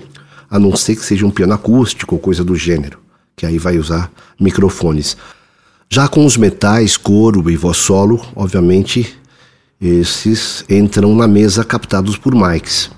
a 0.50 0.58
não 0.58 0.76
ser 0.76 0.96
que 0.96 1.04
seja 1.04 1.26
um 1.26 1.32
piano 1.32 1.54
acústico 1.54 2.16
ou 2.16 2.22
coisa 2.22 2.44
do 2.46 2.56
gênero, 2.56 3.00
que 3.36 3.46
aí 3.46 3.58
vai 3.58 3.78
usar 3.78 4.10
microfones. 4.40 5.18
Já 5.90 6.08
com 6.08 6.26
os 6.26 6.38
metais, 6.38 6.96
coro 6.96 7.50
e 7.50 7.58
voz 7.58 7.78
solo, 7.78 8.22
obviamente, 8.36 9.18
esses 9.82 10.64
entram 10.70 11.14
na 11.14 11.28
mesa 11.28 11.66
captados 11.66 12.16
por 12.16 12.34
mics, 12.34 12.90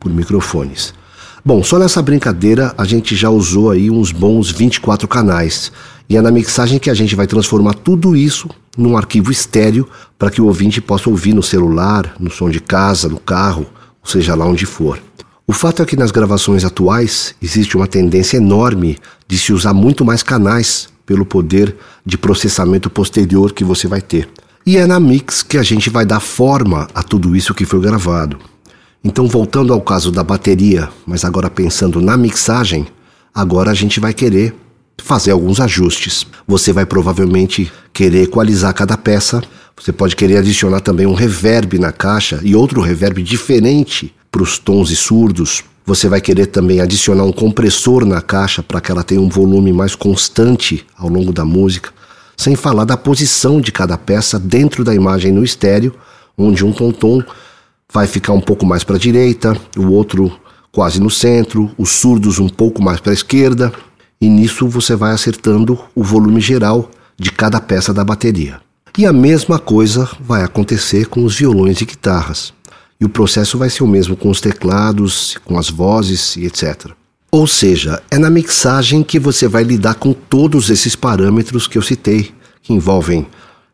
por 0.00 0.10
microfones. 0.10 0.94
Bom, 1.44 1.62
só 1.62 1.78
nessa 1.78 2.00
brincadeira 2.00 2.72
a 2.78 2.84
gente 2.84 3.14
já 3.14 3.28
usou 3.28 3.70
aí 3.70 3.90
uns 3.90 4.10
bons 4.10 4.50
24 4.50 5.06
canais. 5.06 5.70
E 6.08 6.16
é 6.16 6.22
na 6.22 6.30
mixagem 6.30 6.78
que 6.78 6.88
a 6.88 6.94
gente 6.94 7.14
vai 7.14 7.26
transformar 7.26 7.74
tudo 7.74 8.16
isso 8.16 8.48
num 8.76 8.96
arquivo 8.96 9.30
estéreo 9.30 9.88
para 10.18 10.30
que 10.30 10.40
o 10.40 10.46
ouvinte 10.46 10.80
possa 10.80 11.10
ouvir 11.10 11.34
no 11.34 11.42
celular, 11.42 12.14
no 12.18 12.30
som 12.30 12.48
de 12.48 12.60
casa, 12.60 13.08
no 13.08 13.18
carro, 13.18 13.66
ou 14.02 14.08
seja 14.08 14.34
lá 14.34 14.46
onde 14.46 14.66
for. 14.66 14.98
O 15.46 15.52
fato 15.52 15.82
é 15.82 15.84
que 15.84 15.96
nas 15.96 16.10
gravações 16.10 16.64
atuais 16.64 17.34
existe 17.42 17.76
uma 17.76 17.86
tendência 17.86 18.36
enorme 18.36 18.98
de 19.26 19.36
se 19.36 19.52
usar 19.52 19.74
muito 19.74 20.04
mais 20.04 20.22
canais 20.22 20.88
pelo 21.04 21.26
poder 21.26 21.76
de 22.06 22.16
processamento 22.16 22.88
posterior 22.88 23.52
que 23.52 23.64
você 23.64 23.86
vai 23.86 24.00
ter. 24.00 24.28
E 24.64 24.76
é 24.76 24.86
na 24.86 25.00
mix 25.00 25.42
que 25.42 25.58
a 25.58 25.62
gente 25.62 25.90
vai 25.90 26.06
dar 26.06 26.20
forma 26.20 26.88
a 26.94 27.02
tudo 27.02 27.34
isso 27.34 27.54
que 27.54 27.64
foi 27.64 27.80
gravado. 27.80 28.38
Então, 29.04 29.26
voltando 29.26 29.72
ao 29.72 29.80
caso 29.80 30.12
da 30.12 30.22
bateria, 30.22 30.88
mas 31.04 31.24
agora 31.24 31.50
pensando 31.50 32.00
na 32.00 32.16
mixagem, 32.16 32.86
agora 33.34 33.72
a 33.72 33.74
gente 33.74 33.98
vai 33.98 34.14
querer 34.14 34.54
fazer 35.00 35.30
alguns 35.30 35.60
ajustes. 35.60 36.26
Você 36.46 36.72
vai 36.72 36.86
provavelmente 36.86 37.70
querer 37.92 38.24
equalizar 38.24 38.74
cada 38.74 38.96
peça. 38.96 39.42
Você 39.80 39.92
pode 39.92 40.16
querer 40.16 40.38
adicionar 40.38 40.80
também 40.80 41.06
um 41.06 41.14
reverb 41.14 41.78
na 41.78 41.92
caixa 41.92 42.40
e 42.42 42.54
outro 42.54 42.80
reverb 42.80 43.22
diferente 43.22 44.14
para 44.30 44.42
os 44.42 44.58
tons 44.58 44.90
e 44.90 44.96
surdos. 44.96 45.64
Você 45.84 46.08
vai 46.08 46.20
querer 46.20 46.46
também 46.46 46.80
adicionar 46.80 47.24
um 47.24 47.32
compressor 47.32 48.04
na 48.04 48.20
caixa 48.20 48.62
para 48.62 48.80
que 48.80 48.90
ela 48.90 49.02
tenha 49.02 49.20
um 49.20 49.28
volume 49.28 49.72
mais 49.72 49.94
constante 49.94 50.86
ao 50.96 51.08
longo 51.08 51.32
da 51.32 51.44
música. 51.44 51.90
Sem 52.36 52.54
falar 52.54 52.84
da 52.84 52.96
posição 52.96 53.60
de 53.60 53.72
cada 53.72 53.98
peça 53.98 54.38
dentro 54.38 54.84
da 54.84 54.94
imagem 54.94 55.32
no 55.32 55.44
estéreo, 55.44 55.94
onde 56.38 56.64
um 56.64 56.72
tom-tom 56.72 57.22
vai 57.92 58.06
ficar 58.06 58.32
um 58.32 58.40
pouco 58.40 58.64
mais 58.64 58.84
para 58.84 58.96
a 58.96 58.98
direita, 58.98 59.56
o 59.76 59.90
outro 59.92 60.32
quase 60.70 60.98
no 61.00 61.10
centro, 61.10 61.70
os 61.76 61.90
surdos 61.90 62.38
um 62.38 62.48
pouco 62.48 62.82
mais 62.82 62.98
para 62.98 63.12
a 63.12 63.14
esquerda, 63.14 63.70
e 64.22 64.28
nisso 64.28 64.68
você 64.68 64.94
vai 64.94 65.10
acertando 65.10 65.76
o 65.96 66.04
volume 66.04 66.40
geral 66.40 66.88
de 67.18 67.32
cada 67.32 67.60
peça 67.60 67.92
da 67.92 68.04
bateria. 68.04 68.60
E 68.96 69.04
a 69.04 69.12
mesma 69.12 69.58
coisa 69.58 70.08
vai 70.20 70.44
acontecer 70.44 71.06
com 71.06 71.24
os 71.24 71.34
violões 71.34 71.80
e 71.80 71.84
guitarras. 71.84 72.54
E 73.00 73.04
o 73.04 73.08
processo 73.08 73.58
vai 73.58 73.68
ser 73.68 73.82
o 73.82 73.86
mesmo 73.88 74.14
com 74.14 74.30
os 74.30 74.40
teclados, 74.40 75.36
com 75.44 75.58
as 75.58 75.68
vozes 75.68 76.36
e 76.36 76.46
etc. 76.46 76.92
Ou 77.32 77.48
seja, 77.48 78.00
é 78.12 78.16
na 78.16 78.30
mixagem 78.30 79.02
que 79.02 79.18
você 79.18 79.48
vai 79.48 79.64
lidar 79.64 79.94
com 79.96 80.12
todos 80.12 80.70
esses 80.70 80.94
parâmetros 80.94 81.66
que 81.66 81.76
eu 81.76 81.82
citei, 81.82 82.32
que 82.62 82.72
envolvem 82.72 83.26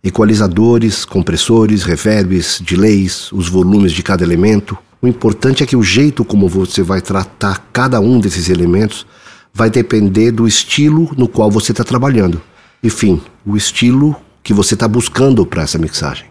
equalizadores, 0.02 1.04
compressores, 1.04 1.82
reverbs, 1.82 2.62
delays, 2.64 3.30
os 3.32 3.50
volumes 3.50 3.92
de 3.92 4.02
cada 4.02 4.24
elemento. 4.24 4.78
O 5.02 5.06
importante 5.06 5.62
é 5.62 5.66
que 5.66 5.76
o 5.76 5.82
jeito 5.82 6.24
como 6.24 6.48
você 6.48 6.82
vai 6.82 7.02
tratar 7.02 7.68
cada 7.70 8.00
um 8.00 8.18
desses 8.18 8.48
elementos 8.48 9.04
vai 9.52 9.70
depender 9.70 10.30
do 10.30 10.46
estilo 10.46 11.10
no 11.16 11.28
qual 11.28 11.50
você 11.50 11.72
está 11.72 11.84
trabalhando. 11.84 12.40
Enfim, 12.82 13.20
o 13.44 13.56
estilo 13.56 14.16
que 14.42 14.52
você 14.52 14.74
está 14.74 14.86
buscando 14.86 15.44
para 15.44 15.62
essa 15.62 15.78
mixagem. 15.78 16.26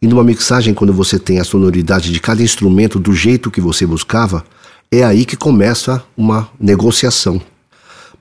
E 0.00 0.06
numa 0.06 0.24
mixagem, 0.24 0.72
quando 0.72 0.92
você 0.92 1.18
tem 1.18 1.40
a 1.40 1.44
sonoridade 1.44 2.10
de 2.10 2.20
cada 2.20 2.42
instrumento 2.42 2.98
do 2.98 3.14
jeito 3.14 3.50
que 3.50 3.60
você 3.60 3.84
buscava, 3.84 4.44
é 4.90 5.04
aí 5.04 5.24
que 5.24 5.36
começa 5.36 6.02
uma 6.16 6.48
negociação. 6.58 7.40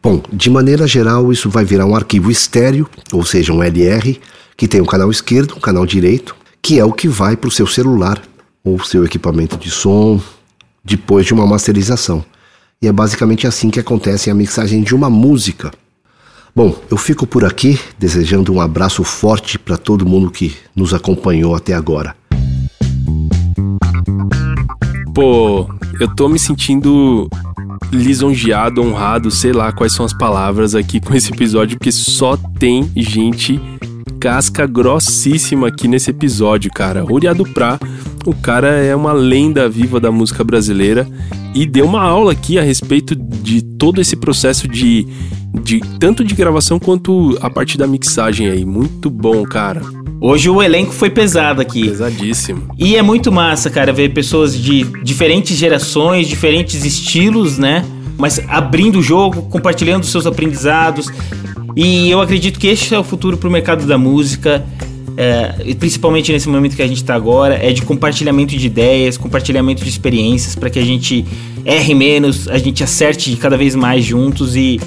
Bom, 0.01 0.21
de 0.31 0.49
maneira 0.49 0.87
geral, 0.87 1.31
isso 1.31 1.49
vai 1.49 1.63
virar 1.63 1.85
um 1.85 1.95
arquivo 1.95 2.29
estéreo, 2.31 2.89
ou 3.11 3.23
seja, 3.25 3.53
um 3.53 3.63
LR, 3.63 4.19
que 4.55 4.67
tem 4.67 4.81
um 4.81 4.85
canal 4.85 5.09
esquerdo, 5.09 5.55
um 5.55 5.59
canal 5.59 5.85
direito, 5.85 6.35
que 6.61 6.79
é 6.79 6.85
o 6.85 6.91
que 6.91 7.07
vai 7.07 7.37
para 7.37 7.47
o 7.47 7.51
seu 7.51 7.65
celular 7.65 8.21
ou 8.63 8.83
seu 8.83 9.05
equipamento 9.05 9.57
de 9.57 9.71
som 9.71 10.21
depois 10.83 11.25
de 11.25 11.33
uma 11.33 11.47
masterização. 11.47 12.23
E 12.81 12.87
é 12.87 12.93
basicamente 12.93 13.45
assim 13.45 13.69
que 13.69 13.77
acontece 13.77 14.29
a 14.29 14.33
mixagem 14.33 14.81
de 14.81 14.95
uma 14.95 15.09
música. 15.09 15.69
Bom, 16.55 16.73
eu 16.89 16.95
fico 16.95 17.27
por 17.27 17.43
aqui 17.43 17.77
desejando 17.97 18.53
um 18.53 18.61
abraço 18.61 19.03
forte 19.03 19.59
para 19.59 19.75
todo 19.75 20.05
mundo 20.05 20.31
que 20.31 20.55
nos 20.73 20.93
acompanhou 20.93 21.53
até 21.53 21.73
agora. 21.73 22.15
Pô, 25.13 25.67
eu 25.99 26.15
tô 26.15 26.29
me 26.29 26.39
sentindo 26.39 27.29
lisonjeado, 27.91 28.81
honrado, 28.81 29.29
sei 29.29 29.51
lá 29.51 29.73
quais 29.73 29.91
são 29.91 30.05
as 30.05 30.13
palavras 30.13 30.73
aqui 30.73 31.01
com 31.01 31.13
esse 31.13 31.33
episódio, 31.33 31.77
porque 31.77 31.91
só 31.91 32.37
tem 32.57 32.89
gente 32.95 33.59
casca 34.19 34.67
grossíssima 34.67 35.69
aqui 35.69 35.87
nesse 35.87 36.11
episódio, 36.11 36.69
cara. 36.71 37.05
Uriado 37.09 37.45
Prá, 37.45 37.79
o 38.25 38.33
cara 38.33 38.67
é 38.67 38.95
uma 38.95 39.13
lenda 39.13 39.69
viva 39.69 39.99
da 39.99 40.11
música 40.11 40.43
brasileira 40.43 41.07
e 41.55 41.65
deu 41.65 41.85
uma 41.85 42.01
aula 42.01 42.33
aqui 42.33 42.59
a 42.59 42.61
respeito 42.61 43.15
de 43.15 43.61
todo 43.61 44.01
esse 44.01 44.17
processo 44.17 44.67
de, 44.67 45.07
de 45.63 45.79
tanto 45.99 46.23
de 46.23 46.35
gravação 46.35 46.77
quanto 46.77 47.37
a 47.41 47.49
parte 47.49 47.77
da 47.77 47.87
mixagem 47.87 48.49
aí. 48.49 48.65
Muito 48.65 49.09
bom, 49.09 49.43
cara. 49.43 49.81
Hoje 50.21 50.49
o 50.49 50.61
elenco 50.61 50.91
foi 50.91 51.09
pesado 51.09 51.61
aqui. 51.61 51.87
Pesadíssimo. 51.87 52.67
E 52.77 52.97
é 52.97 53.01
muito 53.01 53.31
massa, 53.31 53.69
cara, 53.69 53.93
ver 53.93 54.13
pessoas 54.13 54.53
de 54.53 54.83
diferentes 55.01 55.57
gerações, 55.57 56.27
diferentes 56.27 56.83
estilos, 56.83 57.57
né? 57.57 57.85
Mas 58.17 58.41
abrindo 58.49 58.99
o 58.99 59.01
jogo, 59.01 59.43
compartilhando 59.43 60.05
seus 60.05 60.27
aprendizados. 60.27 61.09
E 61.75 62.09
eu 62.09 62.21
acredito 62.21 62.59
que 62.59 62.67
este 62.67 62.93
é 62.93 62.99
o 62.99 63.03
futuro 63.03 63.37
pro 63.37 63.49
mercado 63.49 63.85
da 63.85 63.97
música. 63.97 64.65
É, 65.17 65.73
principalmente 65.75 66.31
nesse 66.31 66.47
momento 66.47 66.77
que 66.77 66.81
a 66.81 66.87
gente 66.87 66.97
está 66.97 67.13
agora, 67.13 67.55
é 67.55 67.73
de 67.73 67.81
compartilhamento 67.81 68.55
de 68.55 68.65
ideias, 68.65 69.17
compartilhamento 69.17 69.83
de 69.83 69.89
experiências, 69.89 70.55
para 70.55 70.69
que 70.69 70.79
a 70.79 70.85
gente 70.85 71.25
erre 71.65 71.93
menos, 71.93 72.47
a 72.47 72.57
gente 72.57 72.81
acerte 72.81 73.35
cada 73.35 73.57
vez 73.57 73.75
mais 73.75 74.05
juntos 74.05 74.55
e 74.55 74.79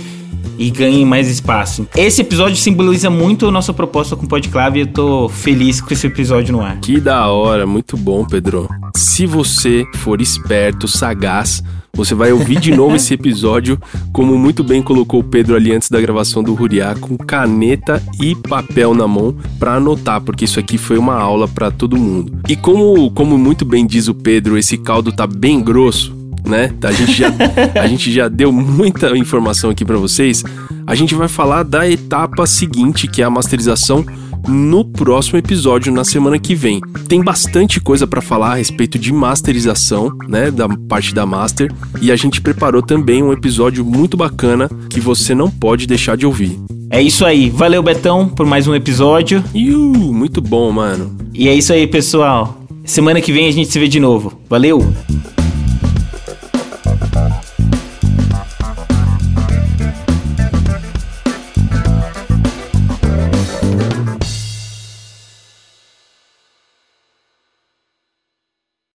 e 0.63 0.71
ganhe 0.71 1.05
mais 1.05 1.29
espaço. 1.29 1.89
Esse 1.97 2.21
episódio 2.21 2.57
simboliza 2.57 3.11
muito 3.11 3.47
a 3.49 3.51
nossa 3.51 3.75
proposta 3.75 4.15
com 4.15 4.27
o 4.27 4.29
Podclave 4.29 4.79
e 4.79 4.83
eu 4.83 4.87
tô 4.87 5.29
feliz 5.29 5.81
com 5.81 5.93
esse 5.93 6.07
episódio 6.07 6.53
no 6.53 6.63
ar. 6.63 6.79
Que 6.79 7.01
da 7.01 7.27
hora, 7.27 7.67
muito 7.67 7.97
bom, 7.97 8.25
Pedro. 8.25 8.69
Se 8.97 9.27
você 9.27 9.85
for 9.97 10.21
esperto, 10.21 10.87
sagaz, 10.87 11.63
você 11.93 12.15
vai 12.15 12.31
ouvir 12.31 12.61
de 12.61 12.71
novo 12.71 12.95
esse 12.97 13.13
episódio, 13.13 13.77
como 14.13 14.39
muito 14.39 14.63
bem 14.63 14.81
colocou 14.81 15.19
o 15.19 15.25
Pedro 15.25 15.57
ali 15.57 15.73
antes 15.73 15.91
da 15.91 16.01
gravação 16.01 16.45
do 16.45 16.55
Ruriá, 16.55 16.95
com 16.95 17.17
caneta 17.17 18.01
e 18.21 18.37
papel 18.37 18.95
na 18.95 19.09
mão 19.09 19.35
para 19.59 19.75
anotar, 19.75 20.21
porque 20.21 20.45
isso 20.45 20.61
aqui 20.61 20.79
foi 20.79 20.97
uma 20.97 21.17
aula 21.17 21.49
para 21.49 21.73
todo 21.73 21.97
mundo. 21.97 22.41
E 22.49 22.55
como, 22.55 23.11
como 23.11 23.37
muito 23.37 23.65
bem 23.65 23.85
diz 23.85 24.07
o 24.07 24.15
Pedro, 24.15 24.57
esse 24.57 24.79
caldo 24.79 25.11
tá 25.11 25.27
bem 25.27 25.61
grosso, 25.61 26.22
né? 26.47 26.71
A 26.83 26.93
gente 26.93 27.13
já, 27.13 27.29
a 27.81 27.87
gente 27.87 28.13
já 28.13 28.29
deu 28.29 28.53
muita 28.53 29.17
informação 29.17 29.71
aqui 29.71 29.85
para 29.85 29.97
vocês. 29.97 30.43
A 30.87 30.95
gente 30.95 31.15
vai 31.15 31.29
falar 31.29 31.63
da 31.63 31.89
etapa 31.89 32.47
seguinte, 32.47 33.07
que 33.07 33.23
é 33.23 33.25
a 33.25 33.31
masterização 33.31 34.05
no 34.49 34.85
próximo 34.85 35.39
episódio 35.39 35.93
na 35.93 36.05
semana 36.05 36.39
que 36.39 36.55
vem. 36.55 36.81
Tem 37.09 37.23
bastante 37.23 37.81
coisa 37.81 38.07
para 38.07 38.21
falar 38.21 38.53
a 38.53 38.55
respeito 38.57 38.99
de 38.99 39.13
masterização, 39.13 40.11
né, 40.29 40.51
da 40.51 40.69
parte 40.69 41.15
da 41.15 41.25
master, 41.25 41.73
e 42.01 42.11
a 42.11 42.17
gente 42.17 42.41
preparou 42.41 42.83
também 42.83 43.23
um 43.23 43.33
episódio 43.33 43.85
muito 43.85 44.17
bacana 44.17 44.69
que 44.91 45.01
você 45.01 45.35
não 45.35 45.51
pode 45.51 45.87
deixar 45.87 46.17
de 46.17 46.27
ouvir. 46.27 46.59
É 46.91 47.01
isso 47.01 47.25
aí. 47.25 47.49
Valeu, 47.49 47.83
Betão, 47.83 48.29
por 48.29 48.45
mais 48.45 48.67
um 48.67 48.75
episódio. 48.75 49.43
Iu, 49.55 49.79
muito 50.13 50.43
bom, 50.43 50.71
mano. 50.71 51.17
E 51.33 51.49
é 51.49 51.55
isso 51.55 51.73
aí, 51.73 51.87
pessoal. 51.87 52.63
Semana 52.85 53.21
que 53.21 53.33
vem 53.33 53.49
a 53.49 53.51
gente 53.51 53.71
se 53.71 53.79
vê 53.79 53.89
de 53.89 54.01
novo. 54.01 54.39
Valeu! 54.51 54.93